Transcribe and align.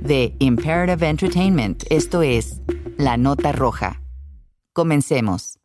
de 0.00 0.34
Imperative 0.38 1.08
Entertainment, 1.08 1.84
esto 1.90 2.22
es 2.22 2.60
La 2.96 3.16
Nota 3.16 3.52
Roja. 3.52 4.00
Comencemos. 4.72 5.58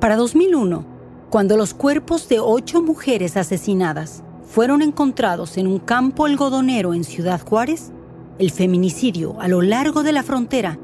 Para 0.00 0.16
2001, 0.16 0.86
cuando 1.30 1.56
los 1.56 1.74
cuerpos 1.74 2.28
de 2.28 2.40
ocho 2.40 2.82
mujeres 2.82 3.36
asesinadas 3.36 4.24
fueron 4.44 4.82
encontrados 4.82 5.58
en 5.58 5.66
un 5.66 5.78
campo 5.78 6.24
algodonero 6.24 6.94
en 6.94 7.04
Ciudad 7.04 7.40
Juárez, 7.40 7.92
el 8.38 8.50
feminicidio 8.50 9.38
a 9.40 9.46
lo 9.46 9.60
largo 9.60 10.02
de 10.02 10.12
la 10.12 10.22
frontera 10.22 10.78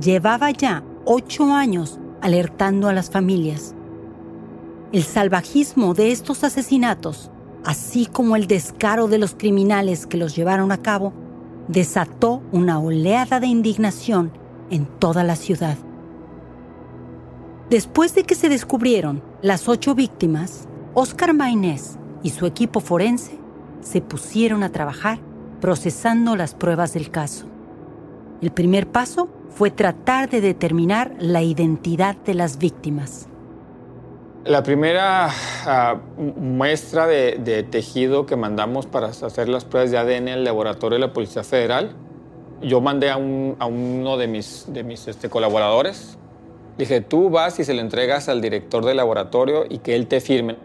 llevaba 0.00 0.50
ya 0.50 0.82
ocho 1.04 1.52
años 1.52 2.00
alertando 2.22 2.88
a 2.88 2.92
las 2.92 3.10
familias. 3.10 3.74
El 4.92 5.04
salvajismo 5.04 5.94
de 5.94 6.12
estos 6.12 6.44
asesinatos, 6.44 7.30
así 7.64 8.04
como 8.04 8.36
el 8.36 8.46
descaro 8.46 9.08
de 9.08 9.16
los 9.16 9.34
criminales 9.34 10.06
que 10.06 10.18
los 10.18 10.36
llevaron 10.36 10.70
a 10.70 10.76
cabo, 10.76 11.14
desató 11.66 12.42
una 12.52 12.78
oleada 12.78 13.40
de 13.40 13.46
indignación 13.46 14.32
en 14.68 14.84
toda 14.84 15.24
la 15.24 15.36
ciudad. 15.36 15.78
Después 17.70 18.14
de 18.14 18.24
que 18.24 18.34
se 18.34 18.50
descubrieron 18.50 19.22
las 19.40 19.66
ocho 19.66 19.94
víctimas, 19.94 20.68
Oscar 20.92 21.32
Maynés 21.32 21.96
y 22.22 22.28
su 22.28 22.44
equipo 22.44 22.80
forense 22.80 23.38
se 23.80 24.02
pusieron 24.02 24.62
a 24.62 24.72
trabajar 24.72 25.20
procesando 25.62 26.36
las 26.36 26.54
pruebas 26.54 26.92
del 26.92 27.10
caso. 27.10 27.46
El 28.42 28.50
primer 28.50 28.90
paso 28.90 29.30
fue 29.48 29.70
tratar 29.70 30.28
de 30.28 30.42
determinar 30.42 31.14
la 31.18 31.40
identidad 31.40 32.14
de 32.16 32.34
las 32.34 32.58
víctimas. 32.58 33.28
La 34.44 34.64
primera 34.64 35.28
ah, 35.66 36.00
muestra 36.16 37.06
de, 37.06 37.64
tejido 37.70 38.26
que 38.26 38.34
mandamos 38.34 38.86
para 38.86 39.06
hacer 39.06 39.48
las 39.48 39.64
pruebas 39.64 39.92
de 39.92 39.98
ADN 39.98 40.10
en 40.10 40.28
el 40.28 40.44
laboratorio 40.44 40.98
de 40.98 41.06
la 41.06 41.12
Policía 41.12 41.44
Federal, 41.44 41.92
yo 42.60 42.80
mandé 42.80 43.10
a, 43.10 43.16
uno 43.16 44.16
de 44.16 44.26
mis, 44.26 44.64
de 44.66 44.82
mis 44.82 45.06
este, 45.06 45.28
colaboradores. 45.28 46.18
Dije, 46.76 47.00
tú 47.00 47.30
vas 47.30 47.60
y 47.60 47.64
se 47.64 47.72
lo 47.72 47.82
entregas 47.82 48.28
al 48.28 48.40
director 48.40 48.84
del 48.84 48.96
laboratorio 48.96 49.64
y 49.68 49.78
que 49.78 49.94
él 49.94 50.08
te 50.08 50.20
firme. 50.20 50.56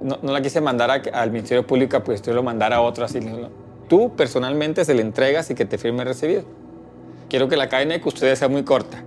No, 0.00 0.18
la 0.22 0.40
quise 0.40 0.62
mandar 0.62 1.02
al 1.12 1.30
Ministerio 1.30 1.66
Público, 1.66 2.02
pues 2.02 2.22
yo 2.22 2.32
lo 2.32 2.42
mandara 2.42 2.76
a 2.76 2.80
otro 2.80 3.04
así. 3.04 3.20
Tú 3.88 4.16
personalmente 4.16 4.86
se 4.86 4.94
le 4.94 5.02
entregas 5.02 5.50
y 5.50 5.54
que 5.54 5.66
te 5.66 5.76
firme 5.76 6.04
recibido. 6.04 6.44
Quiero 7.28 7.48
que 7.48 7.56
la 7.58 7.68
cadena 7.68 7.94
de 7.94 8.00
custodia 8.00 8.34
sea 8.34 8.48
muy 8.48 8.62
corta. 8.62 9.04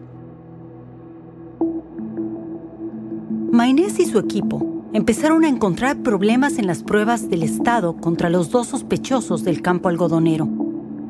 Maynés 3.62 4.00
y 4.00 4.08
su 4.08 4.18
equipo 4.18 4.88
empezaron 4.92 5.44
a 5.44 5.48
encontrar 5.48 5.98
problemas 5.98 6.58
en 6.58 6.66
las 6.66 6.82
pruebas 6.82 7.30
del 7.30 7.44
Estado 7.44 7.96
contra 7.96 8.28
los 8.32 8.50
dos 8.50 8.70
sospechosos 8.70 9.44
del 9.44 9.62
campo 9.62 9.88
algodonero, 9.88 10.48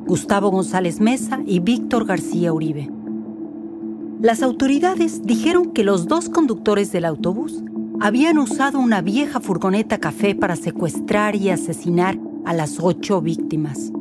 Gustavo 0.06 0.51
González 0.51 1.00
Mesa 1.00 1.39
y 1.45 1.62
Víctor 1.62 2.03
García 2.03 2.51
Uribe. 2.51 2.91
Las 4.19 4.44
autoridades 4.44 5.22
dijeron 5.23 5.72
que 5.72 5.85
los 5.85 6.07
dos 6.07 6.28
conductores 6.28 6.91
del 6.91 7.06
autobús 7.06 7.63
habían 8.01 8.38
usado 8.38 8.79
una 8.79 9.00
vieja 9.00 9.39
furgoneta 9.39 10.00
café 10.00 10.35
para 10.35 10.57
secuestrar 10.57 11.38
y 11.38 11.51
asesinar 11.51 12.19
a 12.44 12.53
las 12.53 12.81
ocho 12.81 13.22
víctimas. 13.22 13.94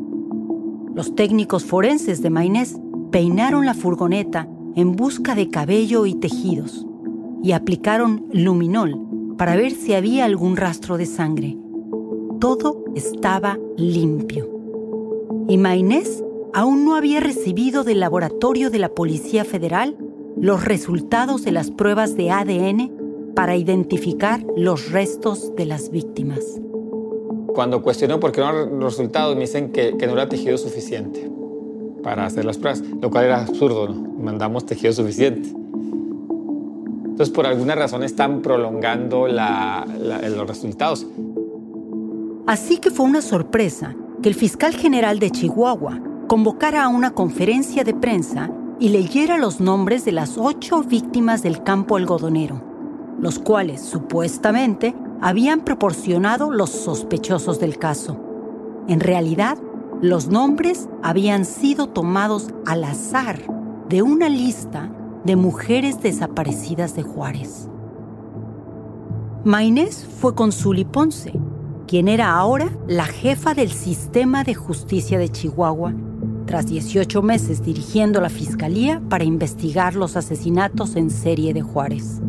Los 0.92 1.14
técnicos 1.14 1.64
forenses 1.64 2.20
de 2.20 2.30
Maynés 2.30 2.80
peinaron 3.12 3.64
la 3.64 3.74
furgoneta 3.74 4.48
en 4.74 4.96
busca 4.96 5.36
de 5.36 5.50
cabello 5.50 6.04
y 6.04 6.16
tejidos 6.16 6.88
y 7.42 7.52
aplicaron 7.52 8.26
luminol 8.32 8.98
para 9.36 9.56
ver 9.56 9.72
si 9.72 9.94
había 9.94 10.24
algún 10.24 10.56
rastro 10.56 10.98
de 10.98 11.06
sangre. 11.06 11.56
Todo 12.40 12.84
estaba 12.94 13.58
limpio. 13.76 14.48
Y 15.48 15.58
Maynés 15.58 16.22
aún 16.52 16.84
no 16.84 16.94
había 16.94 17.20
recibido 17.20 17.84
del 17.84 18.00
laboratorio 18.00 18.70
de 18.70 18.78
la 18.78 18.90
Policía 18.90 19.44
Federal 19.44 19.96
los 20.36 20.64
resultados 20.64 21.42
de 21.42 21.52
las 21.52 21.70
pruebas 21.70 22.16
de 22.16 22.30
ADN 22.30 23.32
para 23.34 23.56
identificar 23.56 24.44
los 24.56 24.90
restos 24.90 25.54
de 25.56 25.66
las 25.66 25.90
víctimas. 25.90 26.60
Cuando 27.54 27.82
cuestiono 27.82 28.20
por 28.20 28.32
qué 28.32 28.40
no 28.40 28.52
los 28.52 28.96
resultados, 28.96 29.34
me 29.34 29.42
dicen 29.42 29.72
que, 29.72 29.92
no 29.92 30.12
era 30.12 30.28
tejido 30.28 30.56
suficiente 30.56 31.30
para 32.02 32.24
hacer 32.26 32.44
las 32.44 32.58
pruebas, 32.58 32.82
lo 33.00 33.10
cual 33.10 33.26
era 33.26 33.42
absurdo, 33.42 33.88
¿no? 33.88 33.94
Mandamos 34.18 34.66
tejido 34.66 34.92
suficiente. 34.92 35.59
Entonces, 37.20 37.36
por 37.36 37.46
alguna 37.46 37.74
razón 37.74 38.02
están 38.02 38.40
prolongando 38.40 39.28
los 39.28 40.48
resultados. 40.48 41.06
Así 42.46 42.78
que 42.78 42.90
fue 42.90 43.04
una 43.04 43.20
sorpresa 43.20 43.94
que 44.22 44.30
el 44.30 44.34
fiscal 44.34 44.74
general 44.74 45.18
de 45.18 45.30
Chihuahua 45.30 46.00
convocara 46.28 46.82
a 46.82 46.88
una 46.88 47.10
conferencia 47.10 47.84
de 47.84 47.92
prensa 47.92 48.50
y 48.78 48.88
leyera 48.88 49.36
los 49.36 49.60
nombres 49.60 50.06
de 50.06 50.12
las 50.12 50.38
ocho 50.38 50.82
víctimas 50.82 51.42
del 51.42 51.62
campo 51.62 51.96
algodonero, 51.96 52.62
los 53.20 53.38
cuales 53.38 53.82
supuestamente 53.82 54.94
habían 55.20 55.60
proporcionado 55.60 56.50
los 56.50 56.70
sospechosos 56.70 57.60
del 57.60 57.76
caso. 57.76 58.18
En 58.88 58.98
realidad, 58.98 59.58
los 60.00 60.28
nombres 60.28 60.88
habían 61.02 61.44
sido 61.44 61.86
tomados 61.86 62.48
al 62.64 62.82
azar 62.82 63.42
de 63.90 64.00
una 64.00 64.30
lista 64.30 64.90
de 65.24 65.36
mujeres 65.36 66.02
desaparecidas 66.02 66.94
de 66.94 67.02
Juárez. 67.02 67.68
Maynés 69.44 70.04
fue 70.04 70.34
con 70.34 70.52
Zuli 70.52 70.84
Ponce, 70.84 71.32
quien 71.86 72.08
era 72.08 72.36
ahora 72.36 72.70
la 72.86 73.06
jefa 73.06 73.54
del 73.54 73.70
sistema 73.70 74.44
de 74.44 74.54
justicia 74.54 75.18
de 75.18 75.28
Chihuahua, 75.28 75.94
tras 76.46 76.66
18 76.66 77.22
meses 77.22 77.62
dirigiendo 77.62 78.20
la 78.20 78.28
fiscalía 78.28 79.02
para 79.08 79.24
investigar 79.24 79.94
los 79.94 80.16
asesinatos 80.16 80.96
en 80.96 81.10
serie 81.10 81.54
de 81.54 81.62
Juárez. 81.62 82.20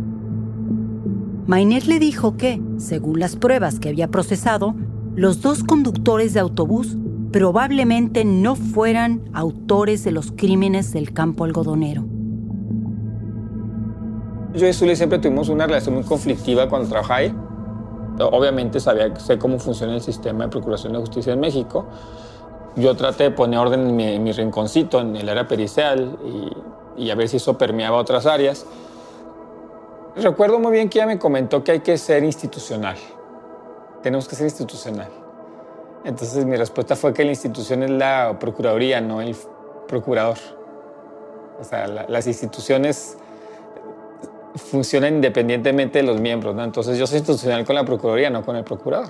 Maynés 1.47 1.87
le 1.87 1.99
dijo 1.99 2.37
que, 2.37 2.61
según 2.77 3.19
las 3.19 3.35
pruebas 3.35 3.79
que 3.79 3.89
había 3.89 4.09
procesado, 4.09 4.75
los 5.15 5.41
dos 5.41 5.63
conductores 5.63 6.33
de 6.33 6.39
autobús 6.39 6.97
probablemente 7.31 8.23
no 8.23 8.55
fueran 8.55 9.21
autores 9.33 10.03
de 10.03 10.11
los 10.11 10.31
crímenes 10.31 10.93
del 10.93 11.13
campo 11.13 11.43
algodonero. 11.43 12.05
Yo 14.53 14.67
y 14.67 14.73
Zully 14.73 14.95
siempre 14.97 15.19
tuvimos 15.19 15.47
una 15.47 15.65
relación 15.65 15.95
muy 15.95 16.03
conflictiva 16.03 16.67
cuando 16.67 16.89
trabajaba 16.89 17.19
ahí. 17.19 17.35
Obviamente 18.19 18.79
sabía, 18.79 19.15
sé 19.15 19.39
cómo 19.39 19.57
funciona 19.59 19.93
el 19.93 20.01
sistema 20.01 20.43
de 20.43 20.49
procuración 20.49 20.93
de 20.93 20.99
justicia 20.99 21.33
en 21.33 21.39
México. 21.39 21.85
Yo 22.75 22.95
traté 22.95 23.25
de 23.25 23.31
poner 23.31 23.59
orden 23.59 23.99
en 23.99 24.23
mi, 24.23 24.31
rinconcito, 24.31 24.99
en 24.99 25.15
el 25.15 25.27
área 25.29 25.47
pericial, 25.47 26.17
y, 26.97 27.09
a 27.09 27.15
ver 27.15 27.29
si 27.29 27.37
eso 27.37 27.57
permeaba 27.57 27.97
otras 27.97 28.25
áreas. 28.25 28.65
Recuerdo 30.15 30.59
muy 30.59 30.73
bien 30.73 30.89
que 30.89 30.99
ella 30.99 31.07
me 31.07 31.17
comentó 31.17 31.63
que 31.63 31.71
hay 31.71 31.79
que 31.79 31.97
ser 31.97 32.23
institucional. 32.23 32.97
Tenemos 34.03 34.27
que 34.27 34.35
ser 34.35 34.45
institucional. 34.45 35.09
Entonces 36.03 36.45
mi 36.45 36.57
respuesta 36.57 36.95
fue 36.95 37.13
que 37.13 37.23
la 37.23 37.31
institución 37.31 37.83
es 37.83 37.89
la 37.91 38.37
Procuraduría, 38.39 38.99
no 38.99 39.21
el 39.21 39.35
procurador. 39.87 40.37
O 41.59 41.63
sea, 41.63 41.87
las 41.87 42.27
instituciones 42.27 43.17
funciona 44.55 45.07
independientemente 45.07 45.99
de 45.99 46.03
los 46.03 46.19
miembros, 46.19 46.55
¿no? 46.55 46.63
Entonces 46.63 46.97
yo 46.97 47.07
soy 47.07 47.19
institucional 47.19 47.65
con 47.65 47.75
la 47.75 47.85
Procuraduría, 47.85 48.29
no 48.29 48.43
con 48.43 48.55
el 48.55 48.63
procurador. 48.63 49.09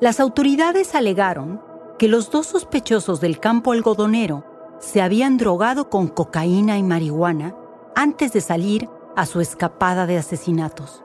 Las 0.00 0.20
autoridades 0.20 0.94
alegaron 0.94 1.60
que 1.98 2.08
los 2.08 2.30
dos 2.30 2.46
sospechosos 2.46 3.20
del 3.20 3.38
campo 3.38 3.72
algodonero 3.72 4.44
se 4.78 5.02
habían 5.02 5.36
drogado 5.36 5.90
con 5.90 6.08
cocaína 6.08 6.78
y 6.78 6.82
marihuana 6.82 7.54
antes 7.94 8.32
de 8.32 8.40
salir 8.40 8.88
a 9.14 9.26
su 9.26 9.42
escapada 9.42 10.06
de 10.06 10.16
asesinatos. 10.16 11.04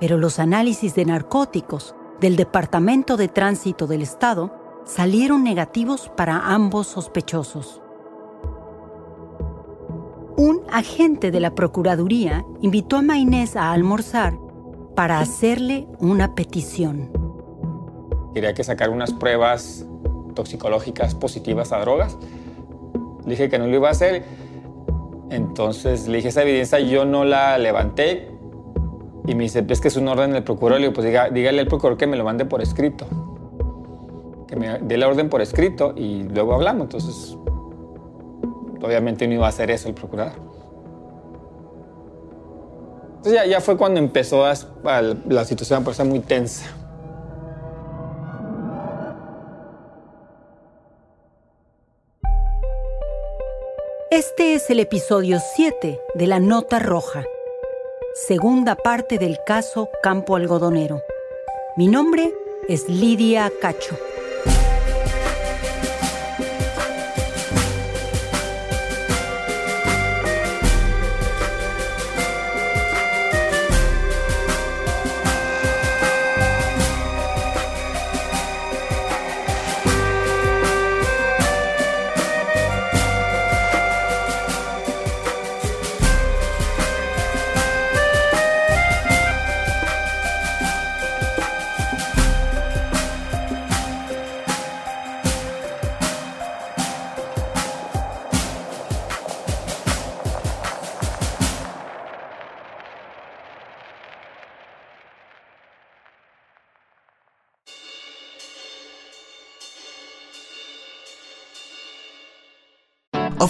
Pero 0.00 0.16
los 0.16 0.38
análisis 0.38 0.94
de 0.94 1.04
narcóticos 1.04 1.94
del 2.18 2.36
Departamento 2.36 3.18
de 3.18 3.28
Tránsito 3.28 3.86
del 3.86 4.00
Estado 4.00 4.54
salieron 4.84 5.44
negativos 5.44 6.10
para 6.16 6.46
ambos 6.46 6.86
sospechosos. 6.86 7.81
Un 10.36 10.62
agente 10.70 11.30
de 11.30 11.40
la 11.40 11.54
Procuraduría 11.54 12.44
invitó 12.62 12.96
a 12.96 13.02
Maynés 13.02 13.54
a 13.54 13.72
almorzar 13.72 14.38
para 14.94 15.20
hacerle 15.20 15.86
una 15.98 16.34
petición. 16.34 17.10
Quería 18.32 18.54
que 18.54 18.64
sacara 18.64 18.90
unas 18.90 19.12
pruebas 19.12 19.86
toxicológicas 20.34 21.14
positivas 21.14 21.72
a 21.72 21.80
drogas. 21.80 22.16
Le 23.24 23.30
dije 23.30 23.50
que 23.50 23.58
no 23.58 23.66
lo 23.66 23.76
iba 23.76 23.88
a 23.88 23.92
hacer. 23.92 24.24
Entonces 25.30 26.08
le 26.08 26.16
dije, 26.16 26.28
esa 26.28 26.42
evidencia 26.42 26.80
yo 26.80 27.04
no 27.04 27.24
la 27.24 27.58
levanté. 27.58 28.30
Y 29.26 29.34
me 29.34 29.44
dice, 29.44 29.64
es 29.68 29.80
que 29.80 29.88
es 29.88 29.96
un 29.96 30.08
orden 30.08 30.32
del 30.32 30.44
procurador. 30.44 30.80
Le 30.80 30.88
digo, 30.88 30.94
pues 30.94 31.06
dígale 31.06 31.60
al 31.60 31.66
procurador 31.66 31.98
que 31.98 32.06
me 32.06 32.16
lo 32.16 32.24
mande 32.24 32.46
por 32.46 32.62
escrito. 32.62 33.06
Que 34.48 34.56
me 34.56 34.78
dé 34.78 34.96
la 34.96 35.08
orden 35.08 35.28
por 35.28 35.42
escrito 35.42 35.92
y 35.94 36.22
luego 36.22 36.54
hablamos. 36.54 36.84
Entonces, 36.84 37.36
obviamente 38.82 39.26
no 39.26 39.34
iba 39.34 39.46
a 39.46 39.48
hacer 39.48 39.70
eso 39.70 39.88
el 39.88 39.94
procurador. 39.94 40.38
Entonces 43.16 43.34
ya, 43.34 43.46
ya 43.46 43.60
fue 43.60 43.76
cuando 43.76 44.00
empezó 44.00 44.44
la 44.44 45.44
situación 45.44 45.80
a 45.80 45.84
ponerse 45.84 46.04
muy 46.04 46.20
tensa. 46.20 46.66
Este 54.10 54.54
es 54.54 54.68
el 54.68 54.80
episodio 54.80 55.38
7 55.54 55.98
de 56.14 56.26
La 56.26 56.38
Nota 56.38 56.78
Roja, 56.78 57.24
segunda 58.14 58.74
parte 58.74 59.18
del 59.18 59.38
caso 59.46 59.88
Campo 60.02 60.36
Algodonero. 60.36 61.00
Mi 61.76 61.88
nombre 61.88 62.34
es 62.68 62.88
Lidia 62.88 63.50
Cacho. 63.60 63.96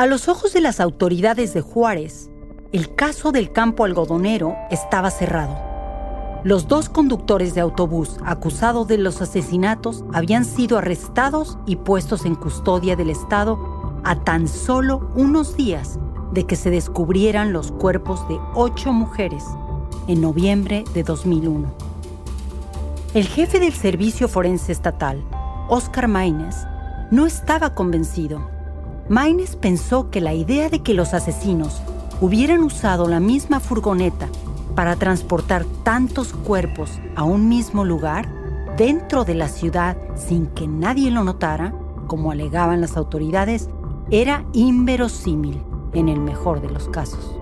A 0.00 0.06
los 0.06 0.28
ojos 0.28 0.54
de 0.54 0.62
las 0.62 0.80
autoridades 0.80 1.52
de 1.52 1.60
Juárez, 1.60 2.30
el 2.72 2.94
caso 2.94 3.32
del 3.32 3.52
campo 3.52 3.84
algodonero 3.84 4.56
estaba 4.70 5.10
cerrado. 5.10 5.58
Los 6.42 6.68
dos 6.68 6.88
conductores 6.88 7.54
de 7.54 7.60
autobús 7.60 8.16
acusados 8.24 8.88
de 8.88 8.96
los 8.96 9.20
asesinatos 9.20 10.02
habían 10.14 10.46
sido 10.46 10.78
arrestados 10.78 11.58
y 11.66 11.76
puestos 11.76 12.24
en 12.24 12.34
custodia 12.34 12.96
del 12.96 13.10
Estado 13.10 14.00
a 14.02 14.24
tan 14.24 14.48
solo 14.48 15.10
unos 15.16 15.54
días 15.54 15.98
de 16.32 16.46
que 16.46 16.56
se 16.56 16.70
descubrieran 16.70 17.52
los 17.52 17.70
cuerpos 17.70 18.26
de 18.26 18.40
ocho 18.54 18.94
mujeres 18.94 19.44
en 20.08 20.22
noviembre 20.22 20.84
de 20.94 21.02
2001. 21.02 21.74
El 23.12 23.26
jefe 23.26 23.60
del 23.60 23.74
Servicio 23.74 24.28
Forense 24.28 24.72
Estatal, 24.72 25.22
Oscar 25.68 26.08
Maines, 26.08 26.56
no 27.10 27.26
estaba 27.26 27.74
convencido 27.74 28.49
Maines 29.10 29.56
pensó 29.56 30.08
que 30.08 30.20
la 30.20 30.34
idea 30.34 30.68
de 30.68 30.84
que 30.84 30.94
los 30.94 31.14
asesinos 31.14 31.82
hubieran 32.20 32.62
usado 32.62 33.08
la 33.08 33.18
misma 33.18 33.58
furgoneta 33.58 34.28
para 34.76 34.94
transportar 34.94 35.64
tantos 35.82 36.32
cuerpos 36.32 36.92
a 37.16 37.24
un 37.24 37.48
mismo 37.48 37.84
lugar 37.84 38.28
dentro 38.76 39.24
de 39.24 39.34
la 39.34 39.48
ciudad 39.48 39.96
sin 40.14 40.46
que 40.46 40.68
nadie 40.68 41.10
lo 41.10 41.24
notara, 41.24 41.74
como 42.06 42.30
alegaban 42.30 42.80
las 42.80 42.96
autoridades, 42.96 43.68
era 44.12 44.44
inverosímil 44.52 45.60
en 45.92 46.08
el 46.08 46.20
mejor 46.20 46.60
de 46.60 46.70
los 46.70 46.88
casos. 46.88 47.34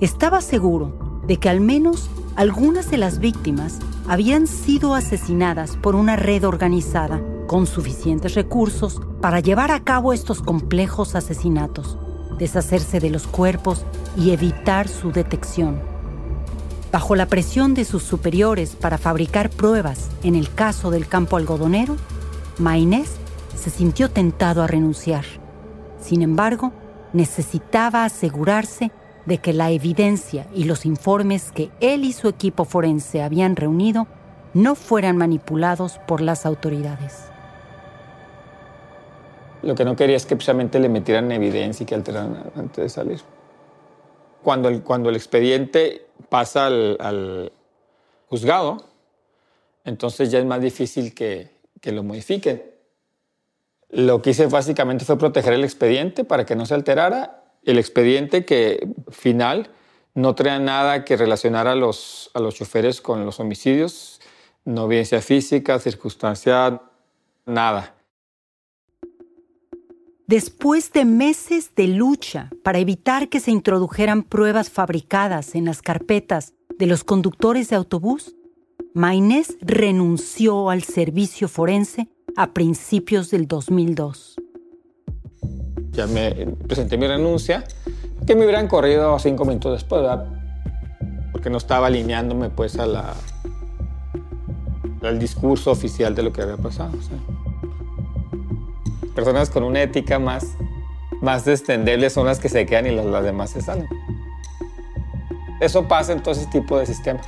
Estaba 0.00 0.40
seguro 0.40 1.20
de 1.26 1.36
que 1.36 1.50
al 1.50 1.60
menos 1.60 2.08
algunas 2.36 2.90
de 2.90 2.96
las 2.96 3.18
víctimas 3.18 3.80
habían 4.08 4.46
sido 4.46 4.94
asesinadas 4.94 5.76
por 5.76 5.94
una 5.94 6.16
red 6.16 6.42
organizada 6.46 7.20
con 7.46 7.66
suficientes 7.66 8.34
recursos 8.34 9.00
para 9.20 9.40
llevar 9.40 9.70
a 9.70 9.84
cabo 9.84 10.12
estos 10.12 10.42
complejos 10.42 11.14
asesinatos, 11.14 11.98
deshacerse 12.38 13.00
de 13.00 13.10
los 13.10 13.26
cuerpos 13.26 13.84
y 14.16 14.30
evitar 14.30 14.88
su 14.88 15.12
detección. 15.12 15.80
Bajo 16.92 17.16
la 17.16 17.26
presión 17.26 17.74
de 17.74 17.84
sus 17.84 18.02
superiores 18.02 18.76
para 18.76 18.98
fabricar 18.98 19.50
pruebas 19.50 20.10
en 20.22 20.36
el 20.36 20.52
caso 20.52 20.90
del 20.90 21.08
campo 21.08 21.36
algodonero, 21.36 21.96
Maynés 22.58 23.16
se 23.56 23.70
sintió 23.70 24.10
tentado 24.10 24.62
a 24.62 24.66
renunciar. 24.66 25.24
Sin 26.00 26.22
embargo, 26.22 26.72
necesitaba 27.12 28.04
asegurarse 28.04 28.92
de 29.26 29.38
que 29.38 29.52
la 29.52 29.70
evidencia 29.70 30.46
y 30.54 30.64
los 30.64 30.86
informes 30.86 31.50
que 31.50 31.70
él 31.80 32.04
y 32.04 32.12
su 32.12 32.28
equipo 32.28 32.64
forense 32.64 33.22
habían 33.22 33.56
reunido 33.56 34.06
no 34.52 34.74
fueran 34.74 35.16
manipulados 35.16 35.98
por 36.06 36.20
las 36.20 36.46
autoridades. 36.46 37.33
Lo 39.64 39.74
que 39.74 39.84
no 39.84 39.96
quería 39.96 40.16
es 40.16 40.26
que 40.26 40.36
precisamente 40.36 40.78
le 40.78 40.88
metieran 40.88 41.32
evidencia 41.32 41.84
y 41.84 41.86
que 41.86 41.94
alteraran 41.94 42.52
antes 42.54 42.84
de 42.84 42.88
salir. 42.88 43.20
Cuando 44.42 44.68
el, 44.68 44.82
cuando 44.82 45.08
el 45.08 45.16
expediente 45.16 46.06
pasa 46.28 46.66
al, 46.66 47.52
juzgado, 48.26 48.84
entonces 49.84 50.30
ya 50.30 50.38
es 50.38 50.44
más 50.44 50.60
difícil 50.60 51.14
que, 51.14 51.50
que 51.80 51.92
lo 51.92 52.02
modifiquen. 52.02 52.62
Lo 53.88 54.20
que 54.20 54.30
hice 54.30 54.46
básicamente 54.46 55.04
fue 55.04 55.18
proteger 55.18 55.54
el 55.54 55.64
expediente 55.64 56.24
para 56.24 56.44
que 56.44 56.56
no 56.56 56.66
se 56.66 56.74
alterara. 56.74 57.44
El 57.64 57.78
expediente 57.78 58.44
que 58.44 58.86
final 59.08 59.70
no 60.14 60.34
traía 60.34 60.58
nada 60.58 61.04
que 61.04 61.16
relacionara 61.16 61.72
a 61.72 61.76
los, 61.76 62.30
a 62.34 62.40
los 62.40 62.54
choferes 62.54 63.00
con 63.00 63.24
los 63.24 63.40
homicidios, 63.40 64.20
no 64.64 64.84
evidencia 64.86 65.22
física, 65.22 65.78
circunstancial, 65.78 66.82
nada. 67.46 67.93
Después 70.26 70.90
de 70.94 71.04
meses 71.04 71.74
de 71.76 71.86
lucha 71.86 72.48
para 72.62 72.78
evitar 72.78 73.28
que 73.28 73.40
se 73.40 73.50
introdujeran 73.50 74.22
pruebas 74.22 74.70
fabricadas 74.70 75.54
en 75.54 75.66
las 75.66 75.82
carpetas 75.82 76.54
de 76.78 76.86
los 76.86 77.04
conductores 77.04 77.68
de 77.68 77.76
autobús, 77.76 78.34
Maynés 78.94 79.58
renunció 79.60 80.70
al 80.70 80.82
servicio 80.82 81.46
forense 81.46 82.08
a 82.36 82.54
principios 82.54 83.30
del 83.30 83.46
2002. 83.46 84.36
Ya 85.92 86.06
me 86.06 86.32
presenté 86.66 86.96
mi 86.96 87.06
renuncia, 87.06 87.62
que 88.26 88.34
me 88.34 88.44
hubieran 88.44 88.66
corrido 88.66 89.18
cinco 89.18 89.44
minutos 89.44 89.72
después. 89.72 90.02
Porque 91.32 91.50
no 91.50 91.58
estaba 91.58 91.88
alineándome 91.88 92.48
pues 92.48 92.78
al 92.78 93.14
discurso 95.18 95.70
oficial 95.70 96.14
de 96.14 96.22
lo 96.22 96.32
que 96.32 96.40
había 96.40 96.56
pasado. 96.56 96.92
Personas 99.14 99.50
con 99.50 99.62
una 99.62 99.82
ética 99.82 100.18
más, 100.18 100.56
más 101.20 101.46
extendible 101.46 102.10
son 102.10 102.26
las 102.26 102.40
que 102.40 102.48
se 102.48 102.66
quedan 102.66 102.86
y 102.86 102.90
las, 102.90 103.06
las 103.06 103.24
demás 103.24 103.50
se 103.50 103.60
salen. 103.60 103.88
Eso 105.60 105.86
pasa 105.86 106.12
en 106.12 106.22
todo 106.22 106.34
ese 106.34 106.46
tipo 106.46 106.78
de 106.78 106.86
sistemas. 106.86 107.26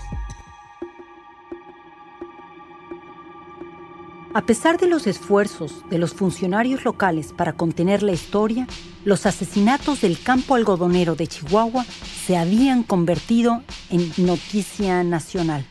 A 4.37 4.43
pesar 4.43 4.76
de 4.76 4.87
los 4.87 5.07
esfuerzos 5.07 5.83
de 5.88 5.97
los 5.97 6.12
funcionarios 6.12 6.85
locales 6.85 7.33
para 7.33 7.55
contener 7.55 8.02
la 8.02 8.12
historia, 8.12 8.66
los 9.02 9.25
asesinatos 9.25 10.02
del 10.02 10.21
campo 10.21 10.57
algodonero 10.57 11.14
de 11.14 11.26
Chihuahua 11.26 11.87
se 12.26 12.37
habían 12.37 12.83
convertido 12.83 13.62
en 13.88 14.12
noticia 14.19 15.02
nacional. 15.05 15.64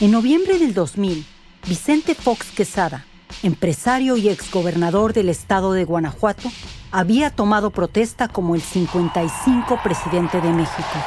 En 0.00 0.10
noviembre 0.10 0.58
del 0.58 0.74
2000, 0.74 1.24
Vicente 1.68 2.16
Fox 2.16 2.50
Quesada, 2.50 3.06
empresario 3.42 4.16
y 4.16 4.28
exgobernador 4.28 5.12
del 5.12 5.28
estado 5.28 5.72
de 5.72 5.84
Guanajuato, 5.84 6.50
había 6.90 7.30
tomado 7.30 7.70
protesta 7.70 8.28
como 8.28 8.54
el 8.54 8.62
55 8.62 9.80
presidente 9.82 10.40
de 10.40 10.50
México. 10.50 10.98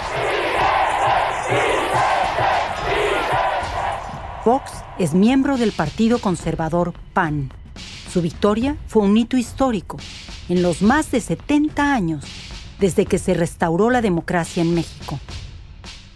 Fox 4.44 4.72
es 4.98 5.14
miembro 5.14 5.58
del 5.58 5.72
Partido 5.72 6.20
Conservador 6.20 6.94
PAN. 7.14 7.52
Su 8.12 8.22
victoria 8.22 8.78
fue 8.88 9.04
un 9.04 9.18
hito 9.18 9.38
histórico 9.38 9.98
en 10.48 10.62
los 10.62 10.82
más 10.82 11.12
de 11.12 11.22
70 11.22 11.94
años 11.94 12.26
desde 12.80 13.06
que 13.06 13.20
se 13.20 13.34
restauró 13.34 13.90
la 13.90 14.02
democracia 14.02 14.62
en 14.62 14.74
México. 14.74 15.20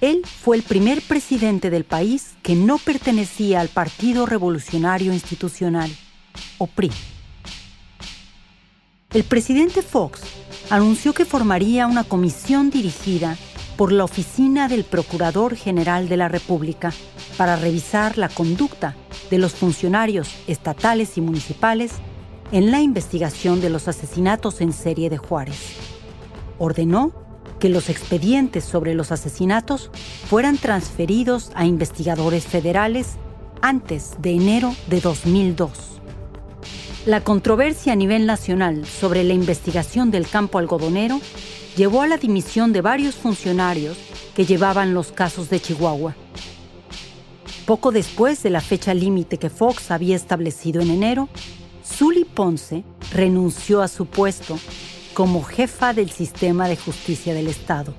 Él 0.01 0.23
fue 0.25 0.57
el 0.57 0.63
primer 0.63 1.01
presidente 1.01 1.69
del 1.69 1.85
país 1.85 2.33
que 2.41 2.55
no 2.55 2.77
pertenecía 2.77 3.61
al 3.61 3.69
Partido 3.69 4.25
Revolucionario 4.25 5.13
Institucional, 5.13 5.89
o 6.57 6.67
PRI. 6.67 6.91
El 9.13 9.23
presidente 9.23 9.81
Fox 9.81 10.21
anunció 10.69 11.13
que 11.13 11.25
formaría 11.25 11.85
una 11.87 12.03
comisión 12.03 12.69
dirigida 12.69 13.37
por 13.77 13.91
la 13.91 14.03
Oficina 14.03 14.67
del 14.67 14.83
Procurador 14.83 15.55
General 15.55 16.07
de 16.07 16.17
la 16.17 16.29
República 16.29 16.91
para 17.37 17.55
revisar 17.55 18.17
la 18.17 18.29
conducta 18.29 18.95
de 19.29 19.37
los 19.37 19.53
funcionarios 19.53 20.33
estatales 20.47 21.17
y 21.17 21.21
municipales 21.21 21.93
en 22.51 22.71
la 22.71 22.81
investigación 22.81 23.61
de 23.61 23.69
los 23.69 23.87
asesinatos 23.87 24.61
en 24.61 24.73
serie 24.73 25.09
de 25.09 25.17
Juárez. 25.17 25.75
Ordenó 26.59 27.13
que 27.59 27.69
los 27.69 27.89
expedientes 27.89 28.63
sobre 28.63 28.93
los 28.93 29.11
asesinatos 29.11 29.89
fueran 30.29 30.57
transferidos 30.57 31.51
a 31.55 31.65
investigadores 31.65 32.45
federales 32.45 33.17
antes 33.61 34.17
de 34.19 34.31
enero 34.33 34.75
de 34.87 35.01
2002. 35.01 36.01
La 37.05 37.21
controversia 37.21 37.91
a 37.91 37.95
nivel 37.97 38.25
nacional 38.25 38.85
sobre 38.85 39.25
la 39.25 39.33
investigación 39.33 40.09
del 40.09 40.25
campo 40.25 40.57
algodonero 40.57 41.19
llevó 41.75 42.01
a 42.01 42.07
la 42.07 42.15
dimisión 42.15 42.71
de 42.71 42.79
varios 42.79 43.15
funcionarios 43.15 43.97
que 44.33 44.45
llevaban 44.45 44.93
los 44.93 45.11
casos 45.11 45.49
de 45.49 45.59
Chihuahua. 45.59 46.15
Poco 47.65 47.91
después 47.91 48.41
de 48.41 48.51
la 48.51 48.61
fecha 48.61 48.93
límite 48.93 49.37
que 49.37 49.49
Fox 49.49 49.91
había 49.91 50.15
establecido 50.15 50.81
en 50.81 50.91
enero, 50.91 51.27
Zully 51.85 52.23
Ponce 52.23 52.85
renunció 53.11 53.81
a 53.81 53.89
su 53.89 54.05
puesto 54.05 54.57
como 55.13 55.43
jefa 55.43 55.93
del 55.93 56.09
sistema 56.09 56.69
de 56.69 56.77
justicia 56.77 57.33
del 57.33 57.47
Estado. 57.47 57.93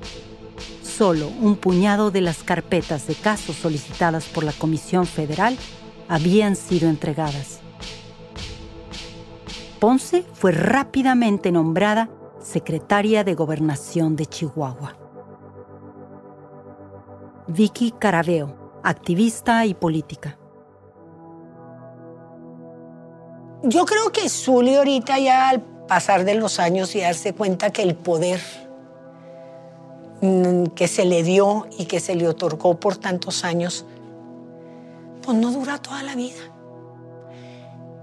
Solo 0.83 1.29
un 1.43 1.57
puñado 1.57 2.11
de 2.11 2.23
las 2.23 2.43
carpetas 2.43 3.07
de 3.07 3.17
casos 3.17 3.57
solicitadas 3.57 4.25
por 4.25 4.45
la 4.45 4.53
Comisión 4.53 5.07
Federal 5.07 5.59
habían 6.09 6.57
sido 6.57 6.89
entregadas. 6.89 7.64
Ponce 9.85 10.25
fue 10.33 10.51
rápidamente 10.51 11.53
nombrada 11.53 12.09
secretaria 12.41 13.23
de 13.23 13.35
Gobernación 13.35 14.17
de 14.17 14.25
Chihuahua. 14.25 14.97
Vicky 17.49 17.91
Caraveo, 17.91 18.81
activista 18.83 19.67
y 19.67 19.75
política. 19.75 20.39
Yo 23.63 23.85
creo 23.85 24.11
que 24.11 24.27
Zully 24.31 24.77
ahorita 24.77 25.19
ya 25.19 25.51
al 25.51 25.61
pasar 25.61 26.25
de 26.25 26.37
los 26.37 26.59
años 26.61 26.97
y 26.97 27.03
darse 27.03 27.35
cuenta 27.35 27.69
que 27.69 27.83
el 27.83 27.95
poder 27.95 28.41
mm, 30.23 30.65
que 30.69 30.89
se 30.89 31.05
le 31.05 31.23
dio 31.23 31.67
y 31.79 31.85
que 31.85 32.01
se 32.01 32.15
le 32.15 32.27
otorgó 32.27 32.81
por 32.81 32.97
tantos 32.97 33.45
años, 33.45 33.85
pues 35.21 35.37
no 35.37 35.53
dura 35.53 35.77
toda 35.77 36.03
la 36.03 36.15
vida. 36.15 36.41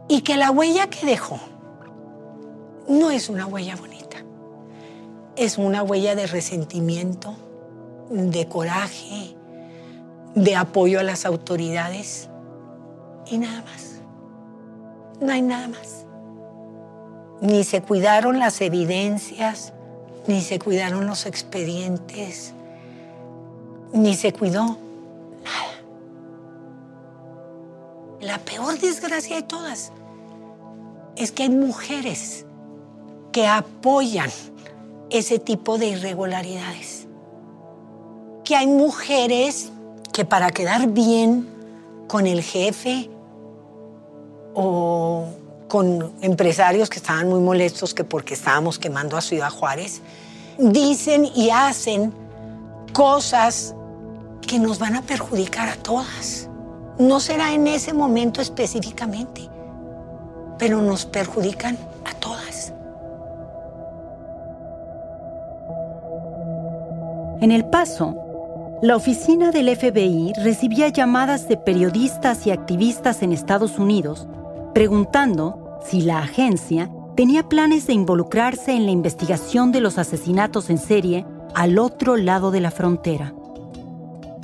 Y 0.07 0.21
que 0.21 0.37
la 0.37 0.51
huella 0.51 0.87
que 0.87 1.07
dejó 1.07 1.39
no 2.87 3.11
es 3.11 3.29
una 3.29 3.45
huella 3.45 3.75
bonita 3.75 4.01
es 5.35 5.57
una 5.57 5.83
huella 5.83 6.15
de 6.15 6.27
resentimiento, 6.27 7.35
de 8.09 8.47
coraje, 8.47 9.35
de 10.35 10.55
apoyo 10.55 10.99
a 10.99 11.03
las 11.03 11.25
autoridades 11.25 12.29
y 13.25 13.37
nada 13.37 13.61
más. 13.61 14.01
No 15.19 15.31
hay 15.31 15.41
nada 15.41 15.67
más. 15.67 16.05
Ni 17.41 17.63
se 17.63 17.81
cuidaron 17.81 18.39
las 18.39 18.61
evidencias, 18.61 19.73
ni 20.27 20.41
se 20.41 20.59
cuidaron 20.59 21.07
los 21.07 21.25
expedientes, 21.25 22.53
ni 23.93 24.13
se 24.13 24.33
cuidó 24.33 24.77
nada. 25.43 25.81
La 28.19 28.37
peor 28.37 28.77
desgracia 28.79 29.37
de 29.37 29.43
todas 29.43 29.91
es 31.15 31.31
que 31.31 31.43
hay 31.43 31.49
mujeres 31.49 32.45
que 33.31 33.47
apoyan 33.47 34.29
ese 35.09 35.39
tipo 35.39 35.77
de 35.77 35.87
irregularidades. 35.87 37.07
Que 38.43 38.55
hay 38.55 38.67
mujeres 38.67 39.71
que 40.11 40.25
para 40.25 40.51
quedar 40.51 40.87
bien 40.87 41.47
con 42.07 42.27
el 42.27 42.41
jefe 42.41 43.09
o 44.53 45.27
con 45.67 46.11
empresarios 46.21 46.89
que 46.89 46.97
estaban 46.97 47.29
muy 47.29 47.39
molestos 47.39 47.93
que 47.93 48.03
porque 48.03 48.33
estábamos 48.33 48.77
quemando 48.77 49.15
a 49.15 49.21
Ciudad 49.21 49.49
Juárez, 49.49 50.01
dicen 50.57 51.29
y 51.33 51.49
hacen 51.49 52.13
cosas 52.91 53.73
que 54.45 54.59
nos 54.59 54.79
van 54.79 54.95
a 54.95 55.01
perjudicar 55.01 55.69
a 55.69 55.75
todas. 55.75 56.49
No 56.99 57.21
será 57.21 57.53
en 57.53 57.67
ese 57.67 57.93
momento 57.93 58.41
específicamente, 58.41 59.49
pero 60.57 60.81
nos 60.81 61.05
perjudican 61.05 61.77
a 62.05 62.13
todas. 62.19 62.50
En 67.41 67.51
El 67.51 67.65
Paso, 67.65 68.15
la 68.83 68.95
oficina 68.95 69.49
del 69.49 69.75
FBI 69.75 70.33
recibía 70.43 70.89
llamadas 70.89 71.47
de 71.47 71.57
periodistas 71.57 72.45
y 72.45 72.51
activistas 72.51 73.23
en 73.23 73.33
Estados 73.33 73.79
Unidos 73.79 74.27
preguntando 74.75 75.79
si 75.83 76.01
la 76.01 76.19
agencia 76.19 76.91
tenía 77.15 77.49
planes 77.49 77.87
de 77.87 77.93
involucrarse 77.93 78.73
en 78.73 78.85
la 78.85 78.91
investigación 78.91 79.71
de 79.71 79.81
los 79.81 79.97
asesinatos 79.97 80.69
en 80.69 80.77
serie 80.77 81.25
al 81.55 81.79
otro 81.79 82.15
lado 82.15 82.51
de 82.51 82.61
la 82.61 82.69
frontera. 82.69 83.33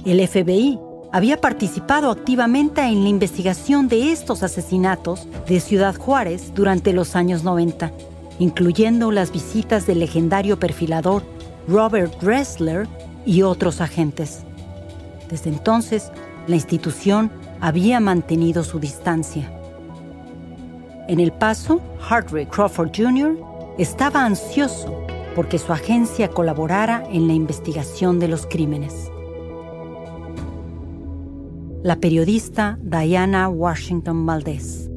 El 0.04 0.27
FBI 0.27 0.80
había 1.12 1.39
participado 1.39 2.10
activamente 2.10 2.82
en 2.82 3.04
la 3.04 3.10
investigación 3.10 3.89
de 3.89 4.12
estos 4.12 4.42
asesinatos 4.42 5.27
de 5.48 5.60
Ciudad 5.60 5.96
Juárez 5.96 6.51
durante 6.56 6.94
los 6.94 7.16
años 7.16 7.44
90, 7.44 7.92
incluyendo 8.39 9.12
las 9.12 9.32
visitas 9.32 9.86
del 9.86 10.00
legendario 10.00 10.58
perfilador 10.58 11.37
Robert 11.67 12.13
Dressler 12.21 12.88
y 13.25 13.41
otros 13.41 13.81
agentes. 13.81 14.43
Desde 15.29 15.50
entonces, 15.50 16.12
la 16.47 16.55
institución 16.55 17.29
había 17.59 18.00
mantenido 18.00 18.63
su 18.63 18.79
distancia. 18.79 19.51
En 21.07 21.19
El 21.19 21.31
Paso, 21.31 21.81
Hartley 22.09 22.45
Crawford 22.45 22.91
Jr. 22.95 23.38
estaba 23.77 24.25
ansioso 24.25 25.05
porque 25.36 25.57
su 25.57 25.71
agencia 25.71 26.29
colaborara 26.29 27.03
en 27.12 27.27
la 27.27 27.33
investigación 27.33 28.19
de 28.19 28.27
los 28.27 28.45
crímenes. 28.45 29.12
La 31.83 31.97
periodista 31.97 32.79
Diana 32.81 33.47
Washington 33.50 34.25
Valdez. 34.25 34.89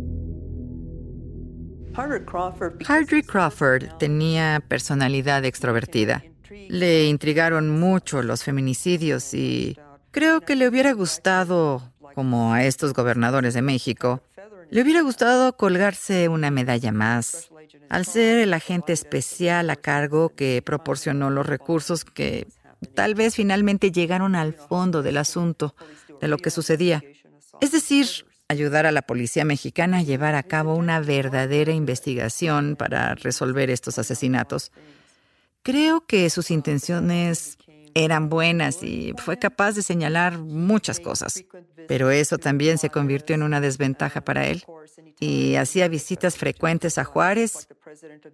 Hartley 1.94 3.22
Crawford 3.22 3.98
tenía 3.98 4.64
personalidad 4.66 5.44
extrovertida. 5.44 6.24
Le 6.50 7.06
intrigaron 7.06 7.70
mucho 7.80 8.22
los 8.22 8.42
feminicidios 8.42 9.34
y 9.34 9.78
creo 10.10 10.40
que 10.40 10.56
le 10.56 10.68
hubiera 10.68 10.92
gustado, 10.92 11.82
como 12.14 12.52
a 12.52 12.64
estos 12.64 12.92
gobernadores 12.92 13.54
de 13.54 13.62
México, 13.62 14.22
le 14.70 14.82
hubiera 14.82 15.02
gustado 15.02 15.56
colgarse 15.56 16.28
una 16.28 16.50
medalla 16.50 16.92
más 16.92 17.50
al 17.88 18.06
ser 18.06 18.38
el 18.38 18.54
agente 18.54 18.92
especial 18.92 19.68
a 19.68 19.76
cargo 19.76 20.30
que 20.30 20.62
proporcionó 20.64 21.28
los 21.28 21.46
recursos 21.46 22.04
que 22.04 22.46
tal 22.94 23.14
vez 23.14 23.34
finalmente 23.34 23.90
llegaron 23.90 24.36
al 24.36 24.54
fondo 24.54 25.02
del 25.02 25.16
asunto 25.16 25.74
de 26.20 26.28
lo 26.28 26.38
que 26.38 26.50
sucedía. 26.50 27.02
Es 27.60 27.72
decir, 27.72 28.06
ayudar 28.48 28.86
a 28.86 28.92
la 28.92 29.02
policía 29.02 29.44
mexicana 29.44 29.98
a 29.98 30.02
llevar 30.02 30.34
a 30.34 30.44
cabo 30.44 30.74
una 30.74 31.00
verdadera 31.00 31.72
investigación 31.72 32.76
para 32.76 33.14
resolver 33.16 33.70
estos 33.70 33.98
asesinatos. 33.98 34.70
Creo 35.62 36.06
que 36.06 36.30
sus 36.30 36.50
intenciones 36.50 37.58
eran 37.94 38.28
buenas 38.28 38.82
y 38.82 39.14
fue 39.18 39.38
capaz 39.38 39.72
de 39.72 39.82
señalar 39.82 40.38
muchas 40.38 41.00
cosas, 41.00 41.44
pero 41.88 42.10
eso 42.10 42.38
también 42.38 42.78
se 42.78 42.90
convirtió 42.90 43.34
en 43.34 43.42
una 43.42 43.60
desventaja 43.60 44.22
para 44.22 44.46
él. 44.46 44.64
Y 45.18 45.56
hacía 45.56 45.88
visitas 45.88 46.36
frecuentes 46.36 46.98
a 46.98 47.04
Juárez 47.04 47.68